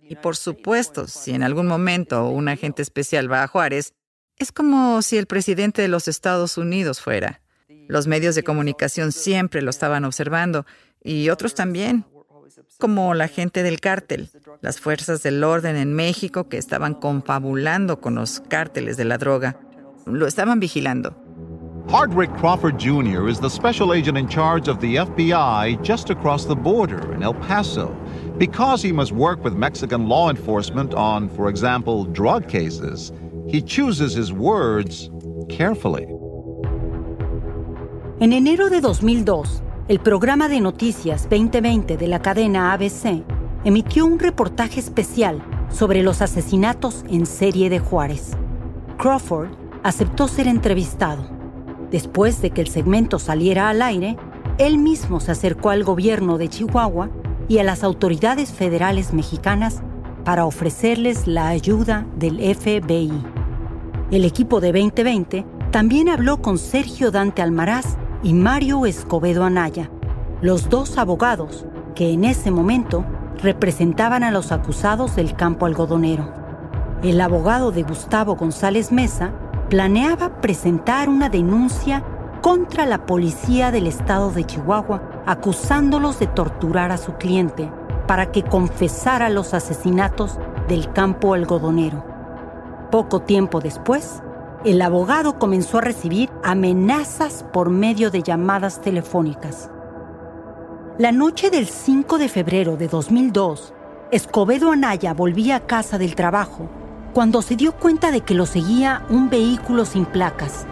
y 0.03 0.17
por 0.17 0.37
supuesto, 0.37 1.09
si 1.09 1.33
en 1.33 1.43
algún 1.43 1.67
momento 1.67 2.29
un 2.29 2.49
agente 2.49 2.83
especial 2.83 3.31
va 3.31 3.43
a 3.43 3.49
Juárez, 3.49 3.95
es 4.39 4.53
como 4.53 5.03
si 5.03 5.17
el 5.17 5.27
presidente 5.27 5.83
de 5.83 5.89
los 5.89 6.09
Estados 6.09 6.59
Unidos 6.59 7.01
fuera. 7.01 7.41
Los 7.89 8.07
medios 8.07 8.35
de 8.35 8.45
comunicación 8.45 9.13
siempre 9.13 9.63
lo 9.63 9.71
estaban 9.71 10.05
observando 10.05 10.67
y 11.03 11.31
otros 11.31 11.55
también, 11.55 12.05
como 12.79 13.15
la 13.15 13.29
gente 13.29 13.63
del 13.63 13.81
cártel, 13.81 14.31
las 14.61 14.81
fuerzas 14.81 15.23
del 15.23 15.43
orden 15.43 15.77
en 15.77 15.95
México 15.95 16.49
que 16.49 16.59
estaban 16.59 16.95
confabulando 16.95 18.01
con 18.01 18.15
los 18.15 18.41
cárteles 18.41 18.97
de 18.97 19.05
la 19.05 19.19
droga. 19.19 19.59
Lo 20.07 20.27
estaban 20.27 20.61
vigilando. 20.61 21.15
Hardwick 21.89 22.35
Crawford 22.39 22.81
Jr. 22.81 23.29
is 23.29 23.39
the 23.39 23.49
special 23.49 23.93
agent 23.93 24.19
in 24.19 24.29
charge 24.29 24.67
of 24.69 24.81
the 24.81 24.97
FBI 24.97 25.81
just 25.83 26.11
across 26.11 26.45
the 26.45 26.55
border 26.55 27.15
in 27.15 27.23
El 27.23 27.35
Paso. 27.35 27.97
Because 28.39 28.83
he 28.83 28.91
must 28.93 29.13
work 29.13 29.45
with 29.45 29.55
Mexican 29.55 30.09
law 30.09 30.29
enforcement 30.29 30.95
on, 30.95 31.29
for 31.29 31.49
example, 31.49 32.05
drug 32.05 32.49
cases, 32.49 33.13
he 33.47 33.63
chooses 33.63 34.15
his 34.15 34.33
words 34.33 35.11
carefully. 35.49 36.07
En 38.19 38.33
enero 38.33 38.69
de 38.69 38.81
2002, 38.81 39.63
el 39.89 40.01
programa 40.01 40.49
de 40.49 40.61
noticias 40.61 41.29
2020 41.31 41.97
de 41.97 42.09
la 42.09 42.21
cadena 42.21 42.73
ABC 42.73 43.23
emitió 43.63 44.05
un 44.05 44.19
reportaje 44.19 44.81
especial 44.81 45.41
sobre 45.69 46.03
los 46.03 46.23
asesinatos 46.23 47.05
en 47.09 47.25
serie 47.25 47.71
de 47.71 47.79
Juárez. 47.79 48.33
Crawford 48.99 49.51
aceptó 49.85 50.27
ser 50.27 50.49
entrevistado. 50.49 51.25
Después 51.93 52.43
de 52.43 52.51
que 52.51 52.63
el 52.63 52.67
segmento 52.67 53.21
saliera 53.21 53.69
al 53.69 53.81
aire, 53.81 54.17
él 54.59 54.79
mismo 54.79 55.21
se 55.21 55.31
acercó 55.31 55.71
al 55.71 55.85
gobierno 55.85 56.37
de 56.37 56.49
Chihuahua 56.49 57.09
y 57.47 57.59
a 57.59 57.63
las 57.63 57.85
autoridades 57.85 58.51
federales 58.51 59.13
mexicanas 59.13 59.83
para 60.25 60.47
ofrecerles 60.47 61.29
la 61.29 61.47
ayuda 61.47 62.05
del 62.17 62.41
FBI. 62.41 63.13
El 64.11 64.25
equipo 64.25 64.61
de 64.61 64.73
2020 64.73 65.47
también 65.71 66.09
habló 66.09 66.43
con 66.43 66.59
Sergio 66.59 67.13
Dante 67.13 67.41
Almaraz 67.41 67.97
y 68.27 68.35
Mario 68.35 68.87
Escobedo 68.87 69.45
Anaya, 69.45 69.89
los 70.41 70.69
dos 70.69 70.99
abogados 70.99 71.65
que 71.95 72.11
en 72.11 72.25
ese 72.25 72.51
momento 72.51 73.05
representaban 73.41 74.25
a 74.25 74.33
los 74.33 74.51
acusados 74.51 75.15
del 75.15 75.37
campo 75.37 75.65
algodonero. 75.65 76.33
El 77.05 77.21
abogado 77.21 77.71
de 77.71 77.85
Gustavo 77.85 78.35
González 78.35 78.91
Mesa 78.91 79.31
planeaba 79.71 80.41
presentar 80.41 81.09
una 81.09 81.29
denuncia 81.29 82.03
contra 82.43 82.85
la 82.85 83.07
policía 83.07 83.71
del 83.71 83.87
estado 83.87 84.33
de 84.33 84.43
Chihuahua 84.45 85.23
acusándolos 85.25 86.19
de 86.19 86.27
torturar 86.27 86.91
a 86.91 86.97
su 86.97 87.13
cliente 87.13 87.71
para 88.09 88.33
que 88.33 88.43
confesara 88.43 89.29
los 89.29 89.55
asesinatos 89.55 90.41
del 90.67 90.93
campo 90.93 91.33
algodonero. 91.33 92.05
Poco 92.91 93.21
tiempo 93.21 93.61
después, 93.61 94.21
el 94.67 94.83
abogado 94.83 95.39
comenzó 95.39 95.79
a 95.79 95.83
recibir 95.83 96.29
amenazas 96.43 97.45
por 97.53 97.71
medio 97.71 98.11
de 98.11 98.25
llamadas 98.25 98.81
telefónicas. 98.81 99.71
La 100.99 101.13
noche 101.13 101.51
del 101.51 101.69
5 101.69 102.19
de 102.19 102.29
febrero 102.29 102.77
de 102.77 102.89
2002, 102.89 103.73
Escobedo 104.11 104.73
Anaya 104.73 105.15
volvía 105.15 105.55
a 105.55 105.67
casa 105.67 105.99
del 105.99 106.17
trabajo 106.17 106.69
cuando 107.15 107.43
se 107.43 107.55
dio 107.55 107.77
cuenta 107.77 108.11
de 108.11 108.23
que 108.23 108.35
lo 108.35 108.45
seguía 108.45 109.05
un 109.09 109.31
vehículo 109.31 109.85
sin 109.85 110.05
placas. 110.05 110.67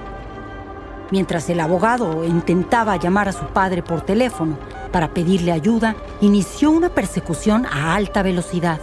Mientras 1.12 1.48
el 1.48 1.60
abogado 1.60 2.24
intentaba 2.24 2.96
llamar 2.96 3.28
a 3.28 3.32
su 3.32 3.46
padre 3.46 3.84
por 3.84 4.00
teléfono 4.00 4.58
para 4.90 5.14
pedirle 5.14 5.52
ayuda, 5.52 5.94
inició 6.20 6.72
una 6.72 6.88
persecución 6.88 7.64
a 7.66 7.94
alta 7.94 8.24
velocidad. 8.24 8.80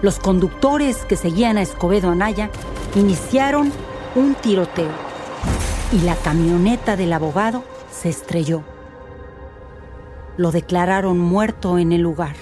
Los 0.00 0.18
conductores 0.18 1.04
que 1.04 1.16
seguían 1.16 1.58
a 1.58 1.62
Escobedo 1.62 2.10
Anaya 2.10 2.48
iniciaron 2.94 3.70
un 4.16 4.34
tiroteo 4.34 4.90
y 5.92 6.00
la 6.00 6.16
camioneta 6.16 6.96
del 6.96 7.12
abogado 7.12 7.64
se 7.92 8.08
estrelló. 8.08 8.64
Lo 10.38 10.52
declararon 10.52 11.18
muerto 11.18 11.78
en 11.78 11.92
el 11.92 12.00
lugar. 12.00 12.34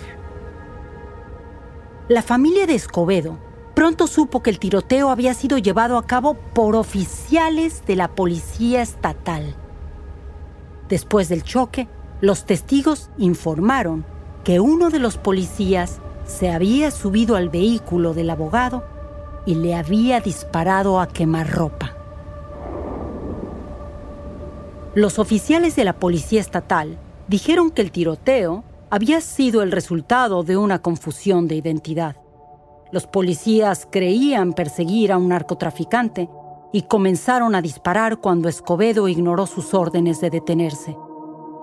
La 2.08 2.22
familia 2.22 2.66
de 2.68 2.76
Escobedo 2.76 3.38
pronto 3.74 4.06
supo 4.06 4.40
que 4.40 4.50
el 4.50 4.60
tiroteo 4.60 5.10
había 5.10 5.34
sido 5.34 5.58
llevado 5.58 5.98
a 5.98 6.06
cabo 6.06 6.34
por 6.34 6.76
oficiales 6.76 7.84
de 7.86 7.96
la 7.96 8.06
policía 8.14 8.80
estatal. 8.80 9.56
Después 10.88 11.28
del 11.28 11.42
choque, 11.42 11.88
los 12.20 12.46
testigos 12.46 13.10
informaron 13.18 14.06
que 14.44 14.60
uno 14.60 14.90
de 14.90 15.00
los 15.00 15.18
policías 15.18 16.00
se 16.24 16.52
había 16.52 16.92
subido 16.92 17.34
al 17.34 17.48
vehículo 17.48 18.14
del 18.14 18.30
abogado 18.30 18.93
y 19.46 19.54
le 19.56 19.74
había 19.74 20.20
disparado 20.20 21.00
a 21.00 21.08
quemarropa. 21.08 21.94
Los 24.94 25.18
oficiales 25.18 25.74
de 25.76 25.84
la 25.84 25.94
policía 25.94 26.40
estatal 26.40 26.98
dijeron 27.28 27.70
que 27.70 27.82
el 27.82 27.90
tiroteo 27.90 28.64
había 28.90 29.20
sido 29.20 29.62
el 29.62 29.72
resultado 29.72 30.44
de 30.44 30.56
una 30.56 30.80
confusión 30.80 31.48
de 31.48 31.56
identidad. 31.56 32.16
Los 32.92 33.08
policías 33.08 33.88
creían 33.90 34.52
perseguir 34.52 35.10
a 35.10 35.18
un 35.18 35.28
narcotraficante 35.28 36.28
y 36.72 36.82
comenzaron 36.82 37.54
a 37.54 37.62
disparar 37.62 38.18
cuando 38.18 38.48
Escobedo 38.48 39.08
ignoró 39.08 39.46
sus 39.46 39.74
órdenes 39.74 40.20
de 40.20 40.30
detenerse. 40.30 40.96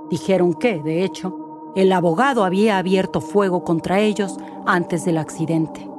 Dijeron 0.09 0.53
que, 0.53 0.81
de 0.81 1.05
hecho, 1.05 1.71
el 1.75 1.93
abogado 1.93 2.43
había 2.43 2.77
abierto 2.77 3.21
fuego 3.21 3.63
contra 3.63 4.01
ellos 4.01 4.37
antes 4.65 5.05
del 5.05 5.17
accidente. 5.17 5.90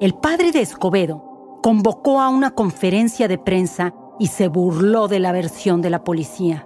El 0.00 0.14
padre 0.14 0.52
de 0.52 0.60
Escobedo 0.60 1.58
convocó 1.60 2.20
a 2.20 2.28
una 2.28 2.52
conferencia 2.52 3.26
de 3.26 3.36
prensa 3.36 3.94
y 4.20 4.28
se 4.28 4.46
burló 4.46 5.08
de 5.08 5.18
la 5.18 5.32
versión 5.32 5.82
de 5.82 5.90
la 5.90 6.04
policía. 6.04 6.64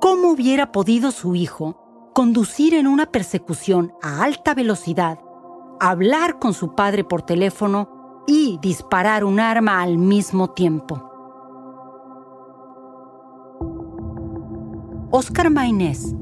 ¿Cómo 0.00 0.30
hubiera 0.30 0.72
podido 0.72 1.10
su 1.10 1.34
hijo 1.34 2.10
conducir 2.14 2.72
en 2.72 2.86
una 2.86 3.04
persecución 3.04 3.92
a 4.00 4.22
alta 4.22 4.54
velocidad, 4.54 5.18
hablar 5.78 6.38
con 6.38 6.54
su 6.54 6.74
padre 6.74 7.04
por 7.04 7.20
teléfono 7.20 8.22
y 8.26 8.58
disparar 8.62 9.22
un 9.22 9.38
arma 9.38 9.82
al 9.82 9.98
mismo 9.98 10.48
tiempo? 10.48 11.02
Oscar 15.10 15.50
Maynés 15.50 16.14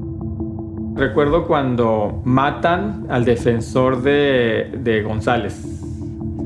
Recuerdo 0.95 1.45
cuando 1.45 2.21
matan 2.23 3.07
al 3.09 3.25
defensor 3.25 4.01
de, 4.01 5.03
González. 5.05 5.61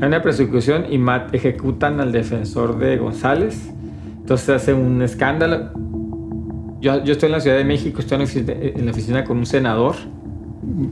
Hay 0.02 0.08
una 0.08 0.24
persecución 0.24 0.86
y 0.90 1.00
ejecutan 1.34 2.00
al 2.00 2.12
defensor 2.12 2.80
de 2.80 2.98
González. 2.98 3.72
Entonces 4.18 4.50
hace 4.50 4.74
un 4.74 5.04
escándalo. 5.04 5.70
Yo, 6.82 6.96
estoy 6.96 7.28
en 7.28 7.34
la 7.34 7.42
Ciudad 7.42 7.58
de 7.58 7.64
México, 7.64 8.00
estoy 8.00 8.16
en 8.16 8.86
la, 8.86 8.92
oficina, 8.92 9.24
con 9.24 9.38
un 9.38 9.46
senador, 9.46 9.96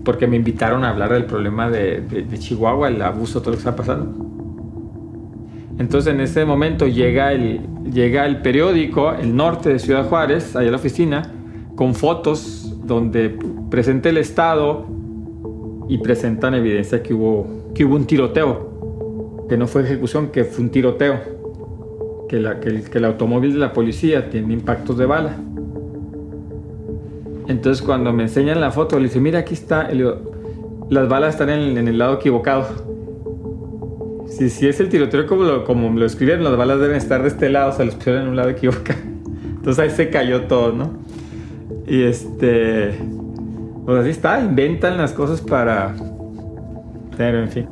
porque 0.03 0.27
me 0.27 0.35
invitaron 0.35 0.83
a 0.83 0.89
hablar 0.89 1.13
del 1.13 1.25
problema 1.25 1.67
de, 1.67 2.27
Chihuahua, 2.37 2.89
el 2.89 3.01
abuso, 3.01 3.39
todo 3.39 3.51
lo 3.51 3.57
que 3.57 3.61
está 3.61 3.75
pasando. 3.75 4.23
Entonces 5.79 6.13
en 6.13 6.21
ese 6.21 6.45
momento 6.45 6.85
llega 6.87 7.31
el, 7.31 7.61
llega 7.91 8.27
el 8.27 8.43
periódico, 8.43 9.13
El 9.13 9.35
Norte 9.35 9.69
de 9.69 9.79
Ciudad 9.79 10.05
Juárez, 10.05 10.55
allá 10.55 10.67
a 10.67 10.71
la 10.71 10.77
oficina, 10.77 11.31
con 11.75 11.95
fotos 11.95 12.66
donde 12.87 13.37
presenta 13.69 14.09
el 14.09 14.17
Estado 14.17 14.85
y 15.89 15.97
presentan 15.99 16.53
evidencia 16.53 17.03
que 17.03 17.13
hubo, 17.13 17.45
que 17.75 17.85
hubo 17.85 17.95
un 17.95 18.05
tiroteo, 18.05 19.45
que 19.49 19.57
no 19.57 19.67
fue 19.67 19.83
ejecución, 19.83 20.29
que 20.29 20.43
fue 20.43 20.65
un 20.65 20.71
tiroteo, 20.71 21.15
que, 22.27 22.39
la, 22.39 22.59
que, 22.59 22.69
el, 22.69 23.05
automóvil 23.05 23.53
de 23.53 23.59
la 23.59 23.73
policía 23.73 24.29
tiene 24.29 24.53
impactos 24.53 24.97
de 24.97 25.05
bala. 25.05 25.37
Entonces 27.47 27.85
cuando 27.85 28.11
me 28.11 28.23
enseñan 28.23 28.59
la 28.59 28.71
foto, 28.71 28.97
le 28.97 29.05
dice, 29.05 29.21
mira, 29.21 29.39
aquí 29.39 29.53
está, 29.53 29.89
las 30.89 31.07
balas 31.07 31.35
están 31.35 31.49
en, 31.49 31.87
el 31.87 31.97
lado 31.97 32.15
equivocado. 32.15 32.67
Si, 34.27 34.49
si 34.49 34.67
es 34.67 34.79
el 34.81 34.89
tiroteo 34.89 35.25
como 35.25 35.43
lo, 35.43 35.63
como 35.63 35.89
lo 35.97 36.05
escribieron, 36.05 36.43
las 36.43 36.57
balas 36.57 36.79
deben 36.79 36.97
estar 36.97 37.21
de 37.21 37.29
este 37.29 37.49
lado, 37.49 37.69
o 37.69 37.73
sea, 37.73 37.85
los 37.85 37.95
pusieron 37.95 38.23
en 38.23 38.27
un 38.29 38.35
lado 38.35 38.49
equivocado. 38.49 38.99
Entonces 39.55 39.79
ahí 39.79 39.89
se 39.89 40.09
cayó 40.09 40.43
todo, 40.43 40.73
¿no? 40.73 41.06
Y 41.87 42.03
este. 42.03 42.99
Pues 43.85 44.01
así 44.01 44.09
está, 44.09 44.41
inventan 44.41 44.97
las 44.97 45.13
cosas 45.13 45.39
para... 45.39 45.95
Pero 47.15 47.41
en 47.41 47.49
fin. 47.49 47.69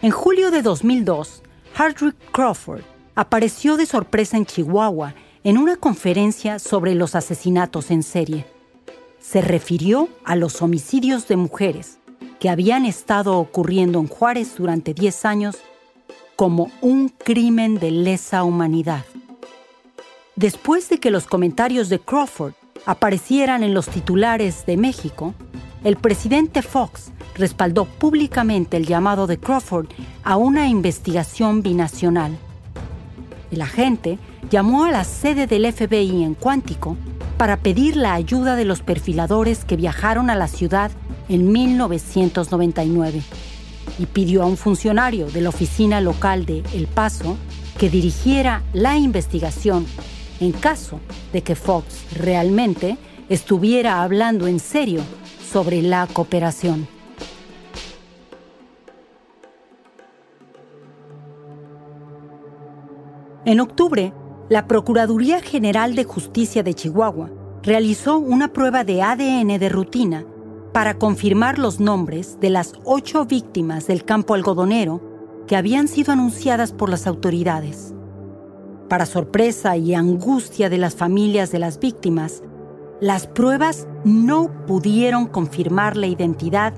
En 0.00 0.10
julio 0.10 0.50
de 0.50 0.62
2002, 0.62 1.42
Hardwick 1.74 2.16
Crawford 2.32 2.80
apareció 3.14 3.76
de 3.76 3.84
sorpresa 3.84 4.38
en 4.38 4.46
Chihuahua 4.46 5.14
en 5.44 5.58
una 5.58 5.76
conferencia 5.76 6.58
sobre 6.58 6.94
los 6.94 7.14
asesinatos 7.14 7.90
en 7.90 8.02
serie. 8.02 8.46
Se 9.18 9.42
refirió 9.42 10.08
a 10.24 10.34
los 10.34 10.62
homicidios 10.62 11.28
de 11.28 11.36
mujeres 11.36 11.98
que 12.40 12.48
habían 12.48 12.86
estado 12.86 13.36
ocurriendo 13.38 13.98
en 13.98 14.06
Juárez 14.06 14.54
durante 14.56 14.94
10 14.94 15.24
años 15.26 15.56
como 16.36 16.70
un 16.82 17.08
crimen 17.08 17.78
de 17.78 17.90
lesa 17.90 18.44
humanidad. 18.44 19.04
Después 20.36 20.90
de 20.90 21.00
que 21.00 21.10
los 21.10 21.26
comentarios 21.26 21.88
de 21.88 21.98
Crawford 21.98 22.52
aparecieran 22.84 23.62
en 23.62 23.72
los 23.72 23.88
titulares 23.88 24.66
de 24.66 24.76
México, 24.76 25.34
el 25.82 25.96
presidente 25.96 26.60
Fox 26.60 27.10
respaldó 27.36 27.86
públicamente 27.86 28.76
el 28.76 28.86
llamado 28.86 29.26
de 29.26 29.38
Crawford 29.38 29.86
a 30.24 30.36
una 30.36 30.68
investigación 30.68 31.62
binacional. 31.62 32.36
El 33.50 33.62
agente 33.62 34.18
llamó 34.50 34.84
a 34.84 34.90
la 34.90 35.04
sede 35.04 35.46
del 35.46 35.72
FBI 35.72 36.22
en 36.22 36.34
Cuántico 36.34 36.98
para 37.38 37.56
pedir 37.56 37.96
la 37.96 38.12
ayuda 38.12 38.56
de 38.56 38.64
los 38.66 38.82
perfiladores 38.82 39.64
que 39.64 39.76
viajaron 39.76 40.28
a 40.28 40.34
la 40.34 40.48
ciudad 40.48 40.90
en 41.28 41.50
1999 41.50 43.22
y 43.98 44.06
pidió 44.06 44.42
a 44.42 44.46
un 44.46 44.56
funcionario 44.56 45.26
de 45.26 45.40
la 45.40 45.48
oficina 45.48 46.00
local 46.00 46.46
de 46.46 46.62
El 46.72 46.86
Paso 46.86 47.36
que 47.78 47.90
dirigiera 47.90 48.62
la 48.72 48.96
investigación 48.96 49.86
en 50.40 50.52
caso 50.52 51.00
de 51.32 51.42
que 51.42 51.54
Fox 51.54 52.04
realmente 52.14 52.98
estuviera 53.28 54.02
hablando 54.02 54.46
en 54.46 54.60
serio 54.60 55.00
sobre 55.50 55.82
la 55.82 56.06
cooperación. 56.06 56.88
En 63.44 63.60
octubre, 63.60 64.12
la 64.48 64.66
Procuraduría 64.66 65.40
General 65.40 65.94
de 65.94 66.04
Justicia 66.04 66.62
de 66.62 66.74
Chihuahua 66.74 67.30
realizó 67.62 68.18
una 68.18 68.52
prueba 68.52 68.84
de 68.84 69.02
ADN 69.02 69.58
de 69.58 69.68
rutina 69.68 70.24
para 70.76 70.98
confirmar 70.98 71.58
los 71.58 71.80
nombres 71.80 72.38
de 72.38 72.50
las 72.50 72.74
ocho 72.84 73.24
víctimas 73.24 73.86
del 73.86 74.04
campo 74.04 74.34
algodonero 74.34 75.00
que 75.46 75.56
habían 75.56 75.88
sido 75.88 76.12
anunciadas 76.12 76.72
por 76.72 76.90
las 76.90 77.06
autoridades. 77.06 77.94
Para 78.86 79.06
sorpresa 79.06 79.78
y 79.78 79.94
angustia 79.94 80.68
de 80.68 80.76
las 80.76 80.94
familias 80.94 81.50
de 81.50 81.60
las 81.60 81.80
víctimas, 81.80 82.42
las 83.00 83.26
pruebas 83.26 83.88
no 84.04 84.50
pudieron 84.66 85.28
confirmar 85.28 85.96
la 85.96 86.08
identidad 86.08 86.74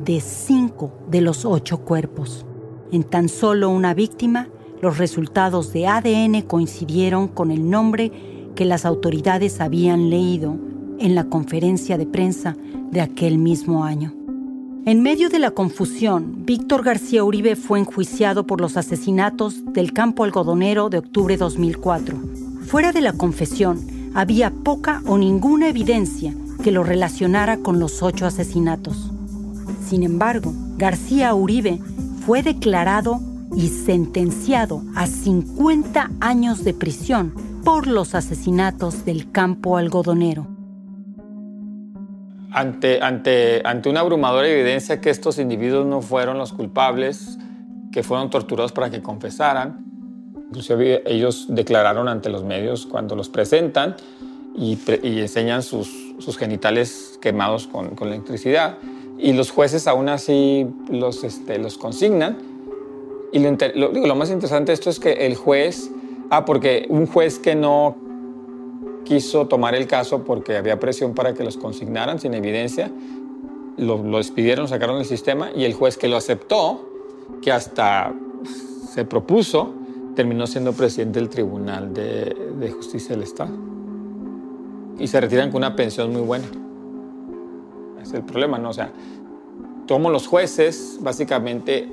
de 0.00 0.20
cinco 0.20 0.90
de 1.08 1.20
los 1.20 1.44
ocho 1.44 1.84
cuerpos. 1.84 2.44
En 2.90 3.04
tan 3.04 3.28
solo 3.28 3.70
una 3.70 3.94
víctima, 3.94 4.48
los 4.82 4.98
resultados 4.98 5.72
de 5.72 5.86
ADN 5.86 6.42
coincidieron 6.42 7.28
con 7.28 7.52
el 7.52 7.70
nombre 7.70 8.10
que 8.56 8.64
las 8.64 8.84
autoridades 8.84 9.60
habían 9.60 10.10
leído 10.10 10.56
en 10.98 11.14
la 11.14 11.24
conferencia 11.24 11.98
de 11.98 12.06
prensa 12.06 12.56
de 12.90 13.00
aquel 13.00 13.38
mismo 13.38 13.84
año. 13.84 14.14
En 14.86 15.02
medio 15.02 15.28
de 15.28 15.40
la 15.40 15.50
confusión, 15.50 16.44
Víctor 16.46 16.84
García 16.84 17.24
Uribe 17.24 17.56
fue 17.56 17.80
enjuiciado 17.80 18.46
por 18.46 18.60
los 18.60 18.76
asesinatos 18.76 19.64
del 19.72 19.92
campo 19.92 20.22
algodonero 20.22 20.90
de 20.90 20.98
octubre 20.98 21.34
de 21.34 21.38
2004. 21.38 22.16
Fuera 22.66 22.92
de 22.92 23.00
la 23.00 23.12
confesión, 23.12 23.80
había 24.14 24.50
poca 24.50 25.02
o 25.06 25.18
ninguna 25.18 25.68
evidencia 25.68 26.34
que 26.62 26.70
lo 26.70 26.84
relacionara 26.84 27.58
con 27.58 27.80
los 27.80 28.02
ocho 28.02 28.26
asesinatos. 28.26 29.10
Sin 29.88 30.04
embargo, 30.04 30.52
García 30.78 31.34
Uribe 31.34 31.80
fue 32.24 32.42
declarado 32.42 33.20
y 33.54 33.68
sentenciado 33.68 34.82
a 34.94 35.06
50 35.06 36.10
años 36.20 36.64
de 36.64 36.74
prisión 36.74 37.34
por 37.64 37.88
los 37.88 38.14
asesinatos 38.14 39.04
del 39.04 39.32
campo 39.32 39.76
algodonero. 39.76 40.55
Ante, 42.56 43.02
ante, 43.02 43.60
ante 43.64 43.90
una 43.90 44.00
abrumadora 44.00 44.48
evidencia 44.48 45.00
que 45.00 45.10
estos 45.10 45.38
individuos 45.38 45.84
no 45.84 46.00
fueron 46.00 46.38
los 46.38 46.54
culpables, 46.54 47.38
que 47.92 48.02
fueron 48.02 48.30
torturados 48.30 48.72
para 48.72 48.88
que 48.88 49.02
confesaran, 49.02 49.86
Inclusive 50.48 51.02
ellos 51.06 51.46
declararon 51.48 52.08
ante 52.08 52.30
los 52.30 52.44
medios 52.44 52.86
cuando 52.86 53.16
los 53.16 53.28
presentan 53.28 53.96
y, 54.56 54.78
enseñan 55.02 55.62
sus, 55.62 56.14
genitales 56.38 57.18
quemados 57.20 57.66
con, 57.66 57.90
con, 57.96 58.08
electricidad. 58.08 58.78
Y 59.18 59.32
los 59.32 59.50
jueces 59.50 59.86
aún 59.86 60.08
así 60.08 60.66
los, 60.88 61.24
este, 61.24 61.58
los 61.58 61.76
consignan. 61.76 62.38
Y 63.32 63.40
lo, 63.40 63.88
digo, 63.90 64.06
lo 64.06 64.14
más 64.14 64.30
interesante 64.30 64.70
de 64.70 64.74
esto 64.74 64.88
es 64.88 65.00
que 65.00 65.26
el 65.26 65.34
juez, 65.34 65.90
ah, 66.30 66.44
porque 66.44 66.86
un 66.88 67.06
juez 67.06 67.38
que 67.38 67.54
no 67.54 67.96
quiso 69.06 69.46
tomar 69.46 69.74
el 69.74 69.86
caso 69.86 70.24
porque 70.24 70.56
había 70.56 70.78
presión 70.78 71.14
para 71.14 71.32
que 71.32 71.44
los 71.44 71.56
consignaran 71.56 72.18
sin 72.18 72.34
evidencia, 72.34 72.90
lo, 73.78 73.98
despidieron, 74.18 74.68
sacaron 74.68 74.96
del 74.96 75.06
sistema 75.06 75.50
y 75.54 75.64
el 75.64 75.74
juez 75.74 75.96
que 75.96 76.08
lo 76.08 76.16
aceptó, 76.16 76.88
que 77.40 77.52
hasta 77.52 78.12
se 78.92 79.04
propuso, 79.04 79.72
terminó 80.14 80.46
siendo 80.46 80.72
presidente 80.72 81.20
del 81.20 81.28
Tribunal 81.28 81.94
de, 81.94 82.70
Justicia 82.74 83.10
del 83.14 83.22
Estado. 83.22 83.52
Y 84.98 85.06
se 85.06 85.20
retiran 85.20 85.50
con 85.50 85.58
una 85.58 85.76
pensión 85.76 86.12
muy 86.12 86.22
buena. 86.22 86.46
Es 88.02 88.12
el 88.12 88.22
problema, 88.22 88.58
¿no? 88.58 88.70
O 88.70 88.72
sea, 88.72 88.90
todos 89.86 90.10
los 90.10 90.26
jueces 90.26 90.98
básicamente 91.00 91.88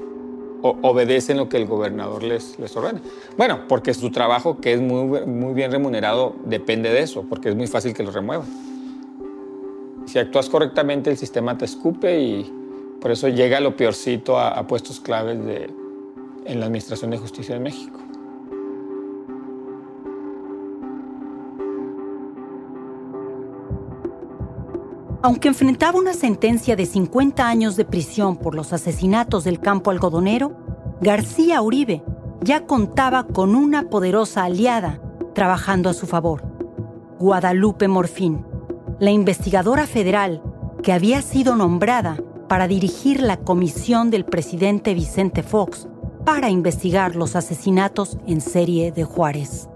obedecen 0.63 1.37
lo 1.37 1.49
que 1.49 1.57
el 1.57 1.65
gobernador 1.65 2.23
les, 2.23 2.57
les 2.57 2.75
ordena. 2.75 3.01
Bueno, 3.37 3.67
porque 3.67 3.93
su 3.93 4.11
trabajo, 4.11 4.61
que 4.61 4.73
es 4.73 4.81
muy, 4.81 5.25
muy 5.25 5.53
bien 5.53 5.71
remunerado, 5.71 6.35
depende 6.45 6.89
de 6.89 7.01
eso, 7.01 7.25
porque 7.29 7.49
es 7.49 7.55
muy 7.55 7.67
fácil 7.67 7.93
que 7.93 8.01
lo 8.01 8.11
remuevan. 8.11 8.47
Si 10.05 10.19
actúas 10.19 10.49
correctamente, 10.49 11.09
el 11.09 11.17
sistema 11.17 11.57
te 11.57 11.65
escupe 11.65 12.19
y 12.19 12.51
por 13.01 13.11
eso 13.11 13.27
llega 13.27 13.59
lo 13.59 13.75
peorcito 13.75 14.39
a, 14.39 14.65
puestos 14.65 15.01
claves 15.01 15.43
de, 15.45 15.69
en 16.45 16.59
la 16.59 16.67
Administración 16.67 17.11
de 17.11 17.17
Justicia 17.17 17.55
de 17.55 17.59
México. 17.59 17.99
Aunque 25.25 25.47
enfrentaba 25.47 25.97
una 25.97 26.13
sentencia 26.13 26.75
de 26.75 26.85
50 26.85 27.47
años 27.47 27.77
de 27.77 27.85
prisión 27.85 28.35
por 28.35 28.55
los 28.55 28.73
asesinatos 28.73 29.45
del 29.45 29.61
campo 29.61 29.89
algodonero, 29.89 30.51
García 30.99 31.61
Uribe 31.61 32.03
ya 32.41 32.65
contaba 32.65 33.23
con 33.23 33.55
una 33.55 33.89
poderosa 33.89 34.43
aliada 34.43 34.99
trabajando 35.33 35.89
a 35.89 35.93
su 35.93 36.07
favor, 36.07 36.43
Guadalupe 37.19 37.87
Morfín, 37.87 38.45
la 38.99 39.11
investigadora 39.11 39.87
federal 39.87 40.43
que 40.83 40.91
había 40.91 41.21
sido 41.21 41.55
nombrada 41.55 42.17
para 42.49 42.67
dirigir 42.67 43.21
la 43.21 43.37
comisión 43.37 44.09
del 44.09 44.25
presidente 44.25 44.93
Vicente 44.93 45.41
Fox 45.41 45.87
para 46.25 46.49
investigar 46.49 47.15
los 47.15 47.37
asesinatos 47.37 48.17
en 48.27 48.41
serie 48.41 48.91
de 48.91 49.05
Juárez. 49.05 49.69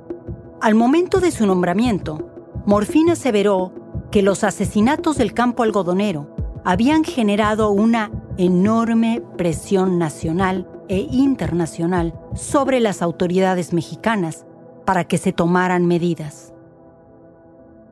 Al 0.59 0.75
momento 0.75 1.21
de 1.21 1.31
su 1.31 1.45
nombramiento, 1.45 2.33
Morfín 2.65 3.09
aseveró 3.09 3.71
que 4.11 4.21
los 4.21 4.43
asesinatos 4.43 5.17
del 5.17 5.33
campo 5.33 5.63
algodonero 5.63 6.35
habían 6.63 7.03
generado 7.03 7.71
una 7.71 8.11
enorme 8.37 9.21
presión 9.37 9.97
nacional 9.97 10.67
e 10.89 11.07
internacional 11.11 12.13
sobre 12.35 12.79
las 12.79 13.01
autoridades 13.01 13.73
mexicanas 13.73 14.45
para 14.85 15.05
que 15.05 15.17
se 15.17 15.33
tomaran 15.33 15.85
medidas. 15.85 16.53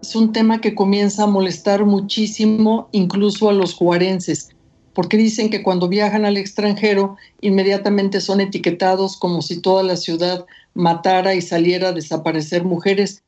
Es 0.02 0.16
un 0.16 0.32
tema 0.32 0.62
que 0.62 0.76
comienza 0.76 1.24
a 1.24 1.28
molestar 1.28 1.86
muchísimo 1.86 2.90
incluso 2.92 3.50
a 3.50 3.54
los 3.54 3.74
juarenses, 3.74 4.50
porque 4.94 5.18
dicen 5.18 5.50
que 5.50 5.64
cuando 5.64 5.90
viajan 5.90 6.26
al 6.26 6.38
extranjero 6.38 7.18
inmediatamente 7.42 8.22
son 8.22 8.40
etiquetados 8.40 9.18
como 9.18 9.42
si 9.42 9.60
toda 9.62 9.84
la 9.84 9.98
ciudad 9.98 10.46
matara 10.74 11.34
y 11.36 11.42
saliera 11.42 11.90
a 11.90 11.94
desaparecer 11.94 12.64
mujeres 12.64 13.25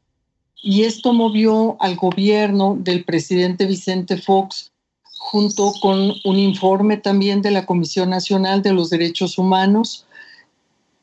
y 0.61 0.83
esto 0.83 1.13
movió 1.13 1.77
al 1.79 1.95
gobierno 1.95 2.77
del 2.79 3.03
presidente 3.03 3.65
Vicente 3.65 4.17
Fox 4.17 4.71
junto 5.17 5.73
con 5.81 6.13
un 6.23 6.39
informe 6.39 6.97
también 6.97 7.41
de 7.41 7.51
la 7.51 7.65
Comisión 7.65 8.09
Nacional 8.09 8.61
de 8.61 8.73
los 8.73 8.89
Derechos 8.89 9.37
Humanos 9.37 10.05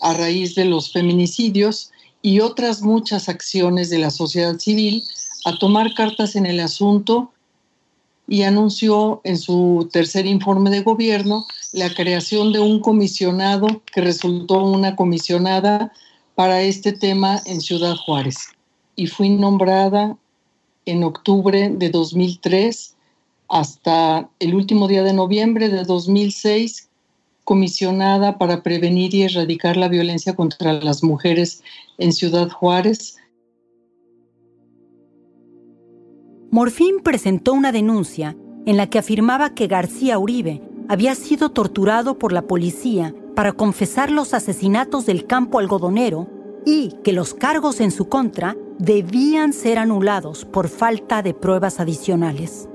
a 0.00 0.14
raíz 0.14 0.54
de 0.54 0.64
los 0.64 0.92
feminicidios 0.92 1.90
y 2.22 2.40
otras 2.40 2.82
muchas 2.82 3.28
acciones 3.28 3.90
de 3.90 3.98
la 3.98 4.10
sociedad 4.10 4.58
civil 4.58 5.04
a 5.44 5.58
tomar 5.58 5.94
cartas 5.94 6.36
en 6.36 6.46
el 6.46 6.60
asunto 6.60 7.30
y 8.26 8.42
anunció 8.42 9.20
en 9.24 9.36
su 9.36 9.88
tercer 9.92 10.24
informe 10.24 10.70
de 10.70 10.80
gobierno 10.80 11.46
la 11.72 11.92
creación 11.92 12.52
de 12.52 12.60
un 12.60 12.80
comisionado 12.80 13.82
que 13.92 14.00
resultó 14.00 14.64
una 14.64 14.96
comisionada 14.96 15.92
para 16.34 16.62
este 16.62 16.92
tema 16.92 17.42
en 17.44 17.60
Ciudad 17.60 17.94
Juárez. 17.96 18.53
Y 18.96 19.06
fui 19.06 19.30
nombrada 19.30 20.16
en 20.86 21.04
octubre 21.04 21.70
de 21.70 21.90
2003 21.90 22.94
hasta 23.48 24.28
el 24.38 24.54
último 24.54 24.88
día 24.88 25.02
de 25.02 25.12
noviembre 25.12 25.68
de 25.68 25.84
2006 25.84 26.88
comisionada 27.44 28.38
para 28.38 28.62
prevenir 28.62 29.14
y 29.14 29.22
erradicar 29.22 29.76
la 29.76 29.88
violencia 29.88 30.34
contra 30.34 30.72
las 30.72 31.04
mujeres 31.04 31.62
en 31.98 32.12
Ciudad 32.12 32.48
Juárez. 32.48 33.18
Morfín 36.50 37.00
presentó 37.02 37.52
una 37.52 37.72
denuncia 37.72 38.36
en 38.64 38.76
la 38.76 38.88
que 38.88 38.98
afirmaba 38.98 39.54
que 39.54 39.66
García 39.66 40.18
Uribe 40.18 40.62
había 40.88 41.14
sido 41.14 41.50
torturado 41.50 42.18
por 42.18 42.32
la 42.32 42.42
policía 42.42 43.14
para 43.34 43.52
confesar 43.52 44.10
los 44.10 44.32
asesinatos 44.32 45.04
del 45.06 45.26
campo 45.26 45.58
algodonero 45.58 46.28
y 46.64 46.90
que 47.02 47.12
los 47.12 47.34
cargos 47.34 47.80
en 47.80 47.90
su 47.90 48.08
contra 48.08 48.56
debían 48.78 49.52
ser 49.52 49.78
anulados 49.78 50.44
por 50.44 50.68
falta 50.68 51.22
de 51.22 51.34
pruebas 51.34 51.80
adicionales. 51.80 52.68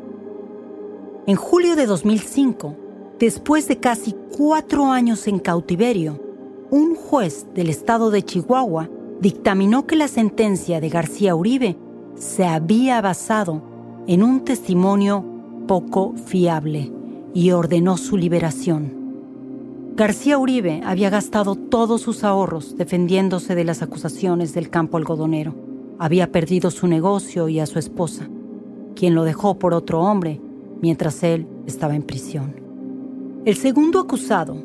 En 1.26 1.36
julio 1.36 1.76
de 1.76 1.86
2005, 1.86 2.76
después 3.20 3.68
de 3.68 3.80
casi 3.80 4.16
cuatro 4.38 4.86
años 4.86 5.28
en 5.28 5.40
cautiverio, 5.40 6.20
un 6.72 6.96
juez 6.96 7.48
del 7.54 7.70
estado 7.70 8.12
de 8.12 8.24
Chihuahua 8.24 8.90
dictaminó 9.20 9.86
que 9.86 9.96
la 9.96 10.08
sentencia 10.08 10.80
de 10.80 10.90
García 10.90 11.36
Uribe 11.36 11.78
se 12.16 12.46
había 12.46 13.02
basado 13.02 13.62
en 14.08 14.24
un 14.24 14.44
testimonio 14.44 15.26
poco 15.68 16.14
fiable 16.26 16.92
y 17.34 17.52
ordenó 17.52 17.98
su 17.98 18.18
liberación. 18.18 18.99
García 20.00 20.38
Uribe 20.38 20.82
había 20.86 21.10
gastado 21.10 21.56
todos 21.56 22.00
sus 22.00 22.24
ahorros 22.24 22.78
defendiéndose 22.78 23.54
de 23.54 23.66
las 23.66 23.82
acusaciones 23.82 24.54
del 24.54 24.70
campo 24.70 24.96
algodonero. 24.96 25.54
Había 26.00 26.32
perdido 26.32 26.72
su 26.72 26.88
negocio 26.88 27.50
y 27.50 27.60
a 27.60 27.66
su 27.66 27.80
esposa, 27.80 28.30
quien 28.96 29.14
lo 29.14 29.26
dejó 29.26 29.60
por 29.60 29.74
otro 29.74 30.00
hombre 30.00 30.40
mientras 30.82 31.22
él 31.24 31.48
estaba 31.68 31.98
en 31.98 32.04
prisión. 32.04 32.56
El 33.44 33.58
segundo 33.58 34.00
acusado, 34.00 34.56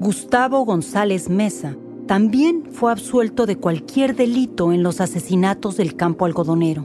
Gustavo 0.00 0.64
González 0.64 1.30
Mesa, 1.30 1.76
también 2.08 2.64
fue 2.72 2.90
absuelto 2.90 3.46
de 3.46 3.58
cualquier 3.58 4.16
delito 4.16 4.72
en 4.72 4.82
los 4.82 5.00
asesinatos 5.00 5.76
del 5.76 5.94
campo 5.94 6.24
algodonero. 6.24 6.84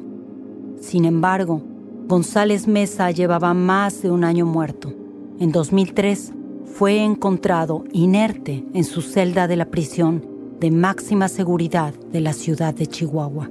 Sin 0.80 1.06
embargo, 1.06 1.64
González 2.08 2.68
Mesa 2.68 3.10
llevaba 3.10 3.56
más 3.56 4.04
de 4.04 4.12
un 4.12 4.24
año 4.26 4.46
muerto. 4.46 4.94
En 5.40 5.52
2003 5.52 6.34
fue 6.76 7.02
encontrado 7.02 7.86
inerte 7.94 8.66
en 8.74 8.84
su 8.84 9.02
celda 9.02 9.48
de 9.48 9.56
la 9.56 9.72
prisión 9.72 10.26
de 10.60 10.72
máxima 10.72 11.30
seguridad 11.30 11.94
de 12.12 12.20
la 12.20 12.34
ciudad 12.34 12.74
de 12.74 12.86
Chihuahua. 12.86 13.50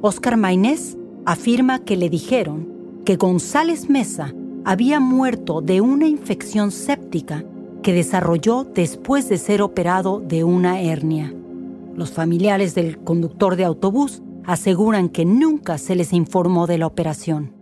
Oscar 0.00 0.38
Maynés 0.38 0.96
afirma 1.26 1.80
que 1.80 1.98
le 1.98 2.08
dijeron 2.08 2.66
que 3.04 3.16
González 3.16 3.90
Mesa 3.90 4.32
había 4.64 5.00
muerto 5.00 5.60
de 5.60 5.82
una 5.82 6.06
infección 6.06 6.70
séptica 6.70 7.44
que 7.82 7.92
desarrolló 7.92 8.64
después 8.64 9.28
de 9.28 9.36
ser 9.36 9.60
operado 9.60 10.18
de 10.18 10.44
una 10.44 10.80
hernia. 10.80 11.34
Los 11.94 12.10
familiares 12.10 12.74
del 12.74 12.96
conductor 13.04 13.54
de 13.54 13.64
autobús 13.64 14.22
aseguran 14.46 15.10
que 15.10 15.26
nunca 15.26 15.76
se 15.76 15.94
les 15.94 16.14
informó 16.14 16.66
de 16.66 16.78
la 16.78 16.86
operación. 16.86 17.52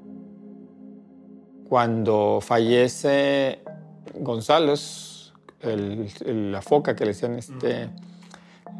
Cuando 1.68 2.38
fallece 2.40 3.65
González, 4.20 5.32
la 5.62 6.62
foca 6.62 6.94
que 6.94 7.04
le 7.04 7.12
decían, 7.12 7.38
este, 7.38 7.88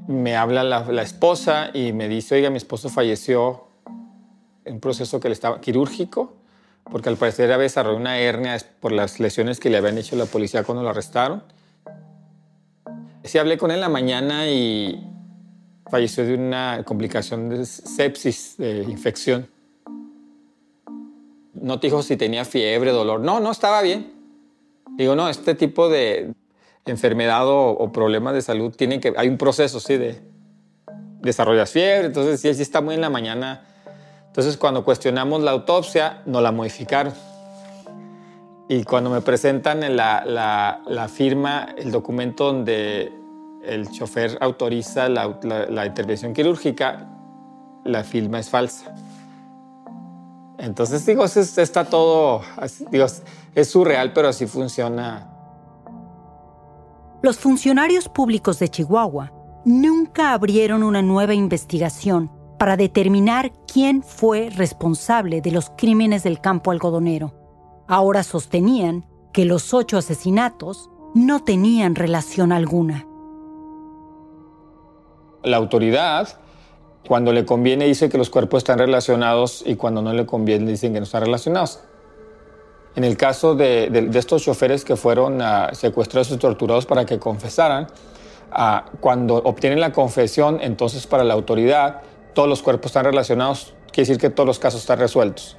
me 0.09 0.37
habla 0.37 0.65
la, 0.65 1.03
esposa 1.03 1.71
y 1.73 1.93
me 1.93 2.09
dice, 2.09 2.37
oiga, 2.37 2.51
mi 2.51 2.57
esposo 2.57 2.89
falleció 2.89 3.65
en 4.65 4.75
un 4.75 4.81
proceso 4.81 5.21
que 5.21 5.29
le 5.29 5.35
estaba 5.35 5.61
quirúrgico, 5.61 6.35
porque 6.91 7.09
al 7.09 7.17
parecer 7.17 7.53
había 7.53 7.65
desarrollado 7.65 8.01
una 8.01 8.19
hernia 8.19 8.57
por 8.81 8.93
las 8.93 9.19
lesiones 9.21 9.59
que 9.61 9.71
le 9.71 9.79
habían 9.79 9.99
hecho 9.99 10.17
la 10.17 10.27
policía 10.27 10.63
cuando 10.65 10.83
lo 10.83 10.91
arrestaron. 10.91 11.43
Sí 13.25 13.39
hablé 13.39 13.59
con 13.59 13.71
él 13.71 13.77
en 13.77 13.81
la 13.81 13.89
mañana 13.89 14.49
y 14.49 15.05
falleció 15.91 16.25
de 16.25 16.35
una 16.35 16.83
complicación 16.85 17.49
de 17.49 17.65
sepsis, 17.67 18.57
de 18.57 18.85
infección. 18.85 19.49
No 21.55 21.81
te 21.81 21.89
dijo 21.89 22.03
si 22.03 22.17
tenía 22.17 22.45
fiebre, 22.45 22.93
dolor. 22.93 23.21
No, 23.21 23.41
no, 23.41 23.51
estaba 23.51 23.83
bien. 23.83 24.16
Digo, 24.97 25.15
no, 25.15 25.29
este 25.29 25.55
tipo 25.55 25.89
de 25.89 26.35
enfermedad 26.87 27.45
o, 27.47 27.91
problemas 27.93 28.35
de 28.35 28.43
salud 28.43 28.75
tienen 28.75 29.01
que... 29.01 29.13
Hay 29.17 29.29
un 29.29 29.37
proceso, 29.37 29.81
sí, 29.81 29.97
de 29.97 30.21
desarrollar 31.21 31.67
fiebre, 31.67 32.07
entonces 32.07 32.45
él 32.45 32.55
sí 32.55 32.63
está 32.63 32.81
muy 32.81 32.95
en 32.95 33.01
la 33.01 33.11
mañana. 33.11 33.65
Entonces 34.27 34.57
cuando 34.57 34.85
cuestionamos 34.85 35.43
la 35.43 35.51
autopsia, 35.51 36.23
no 36.27 36.41
la 36.41 36.53
modificaron. 36.53 37.13
Y 38.69 38.85
cuando 38.85 39.11
me 39.11 39.21
presentan 39.21 39.81
la, 39.97 40.25
la, 40.25 40.83
la 40.87 41.09
firma, 41.09 41.75
el 41.77 41.93
documento 41.93 42.47
donde 42.47 43.13
el 43.65 43.91
chofer 43.91 44.39
autoriza 44.41 45.09
la, 45.09 45.39
la, 45.69 45.87
intervención 45.87 46.33
quirúrgica, 46.33 47.09
la 47.85 48.03
firma 48.03 48.39
es 48.39 48.49
falsa. 48.49 48.95
Entonces, 50.59 51.05
digo, 51.05 51.25
está 51.25 51.85
todo, 51.85 52.43
digo, 52.91 53.07
es 53.57 53.71
surreal, 53.71 54.13
pero 54.13 54.29
así 54.29 54.47
funciona. 54.47 55.33
Los 57.23 57.39
funcionarios 57.39 58.07
públicos 58.07 58.59
de 58.59 58.69
Chihuahua 58.69 59.33
nunca 59.65 60.35
abrieron 60.35 60.83
una 60.83 61.01
nueva 61.01 61.33
investigación 61.33 62.31
para 62.59 62.77
determinar 62.77 63.53
quién 63.67 64.03
fue 64.03 64.51
responsable 64.51 65.41
de 65.41 65.53
los 65.53 65.71
crímenes 65.71 66.23
del 66.23 66.39
campo 66.39 66.71
algodonero. 66.71 67.33
Ahora 67.89 68.23
sostenían 68.23 69.07
que 69.33 69.47
los 69.47 69.73
ocho 69.73 69.97
asesinatos 69.97 70.91
no 71.15 71.43
tenían 71.43 71.95
relación 71.95 72.53
alguna. 72.53 73.07
La 75.43 75.57
autoridad 75.57 76.29
cuando 77.09 77.33
le 77.33 77.47
conviene 77.47 77.87
dice 77.87 78.11
que 78.11 78.19
los 78.19 78.29
cuerpos 78.29 78.59
están 78.59 78.79
relacionados 78.79 79.63
y 79.65 79.77
cuando 79.77 80.03
no 80.03 80.13
le 80.13 80.27
conviene 80.27 80.71
dicen 80.71 80.93
que 80.93 81.01
no 81.01 81.05
están 81.05 81.23
relacionados. 81.23 81.81
En 82.97 83.05
el 83.05 83.17
caso 83.17 83.55
de, 83.55 84.11
estos 84.15 84.43
choferes 84.43 84.85
que 84.85 84.97
fueron 84.97 85.41
ah, 85.43 85.71
secuestrados 85.73 86.31
y 86.31 86.39
torturados 86.39 86.87
para 86.87 87.05
que 87.05 87.19
confesaran, 87.19 87.87
ah, 88.51 88.87
cuando 89.01 89.37
obtienen 89.37 89.81
la 89.81 89.93
confesión, 89.93 90.59
entonces 90.61 91.07
para 91.07 91.23
la 91.23 91.35
autoridad 91.35 92.03
todos 92.35 92.49
los 92.49 92.63
cuerpos 92.63 92.91
están 92.91 93.05
relacionados, 93.05 93.75
quiere 93.93 94.09
decir 94.09 94.19
que 94.19 94.31
todos 94.31 94.47
los 94.47 94.59
casos 94.59 94.81
están 94.81 94.99
resueltos. 94.99 95.57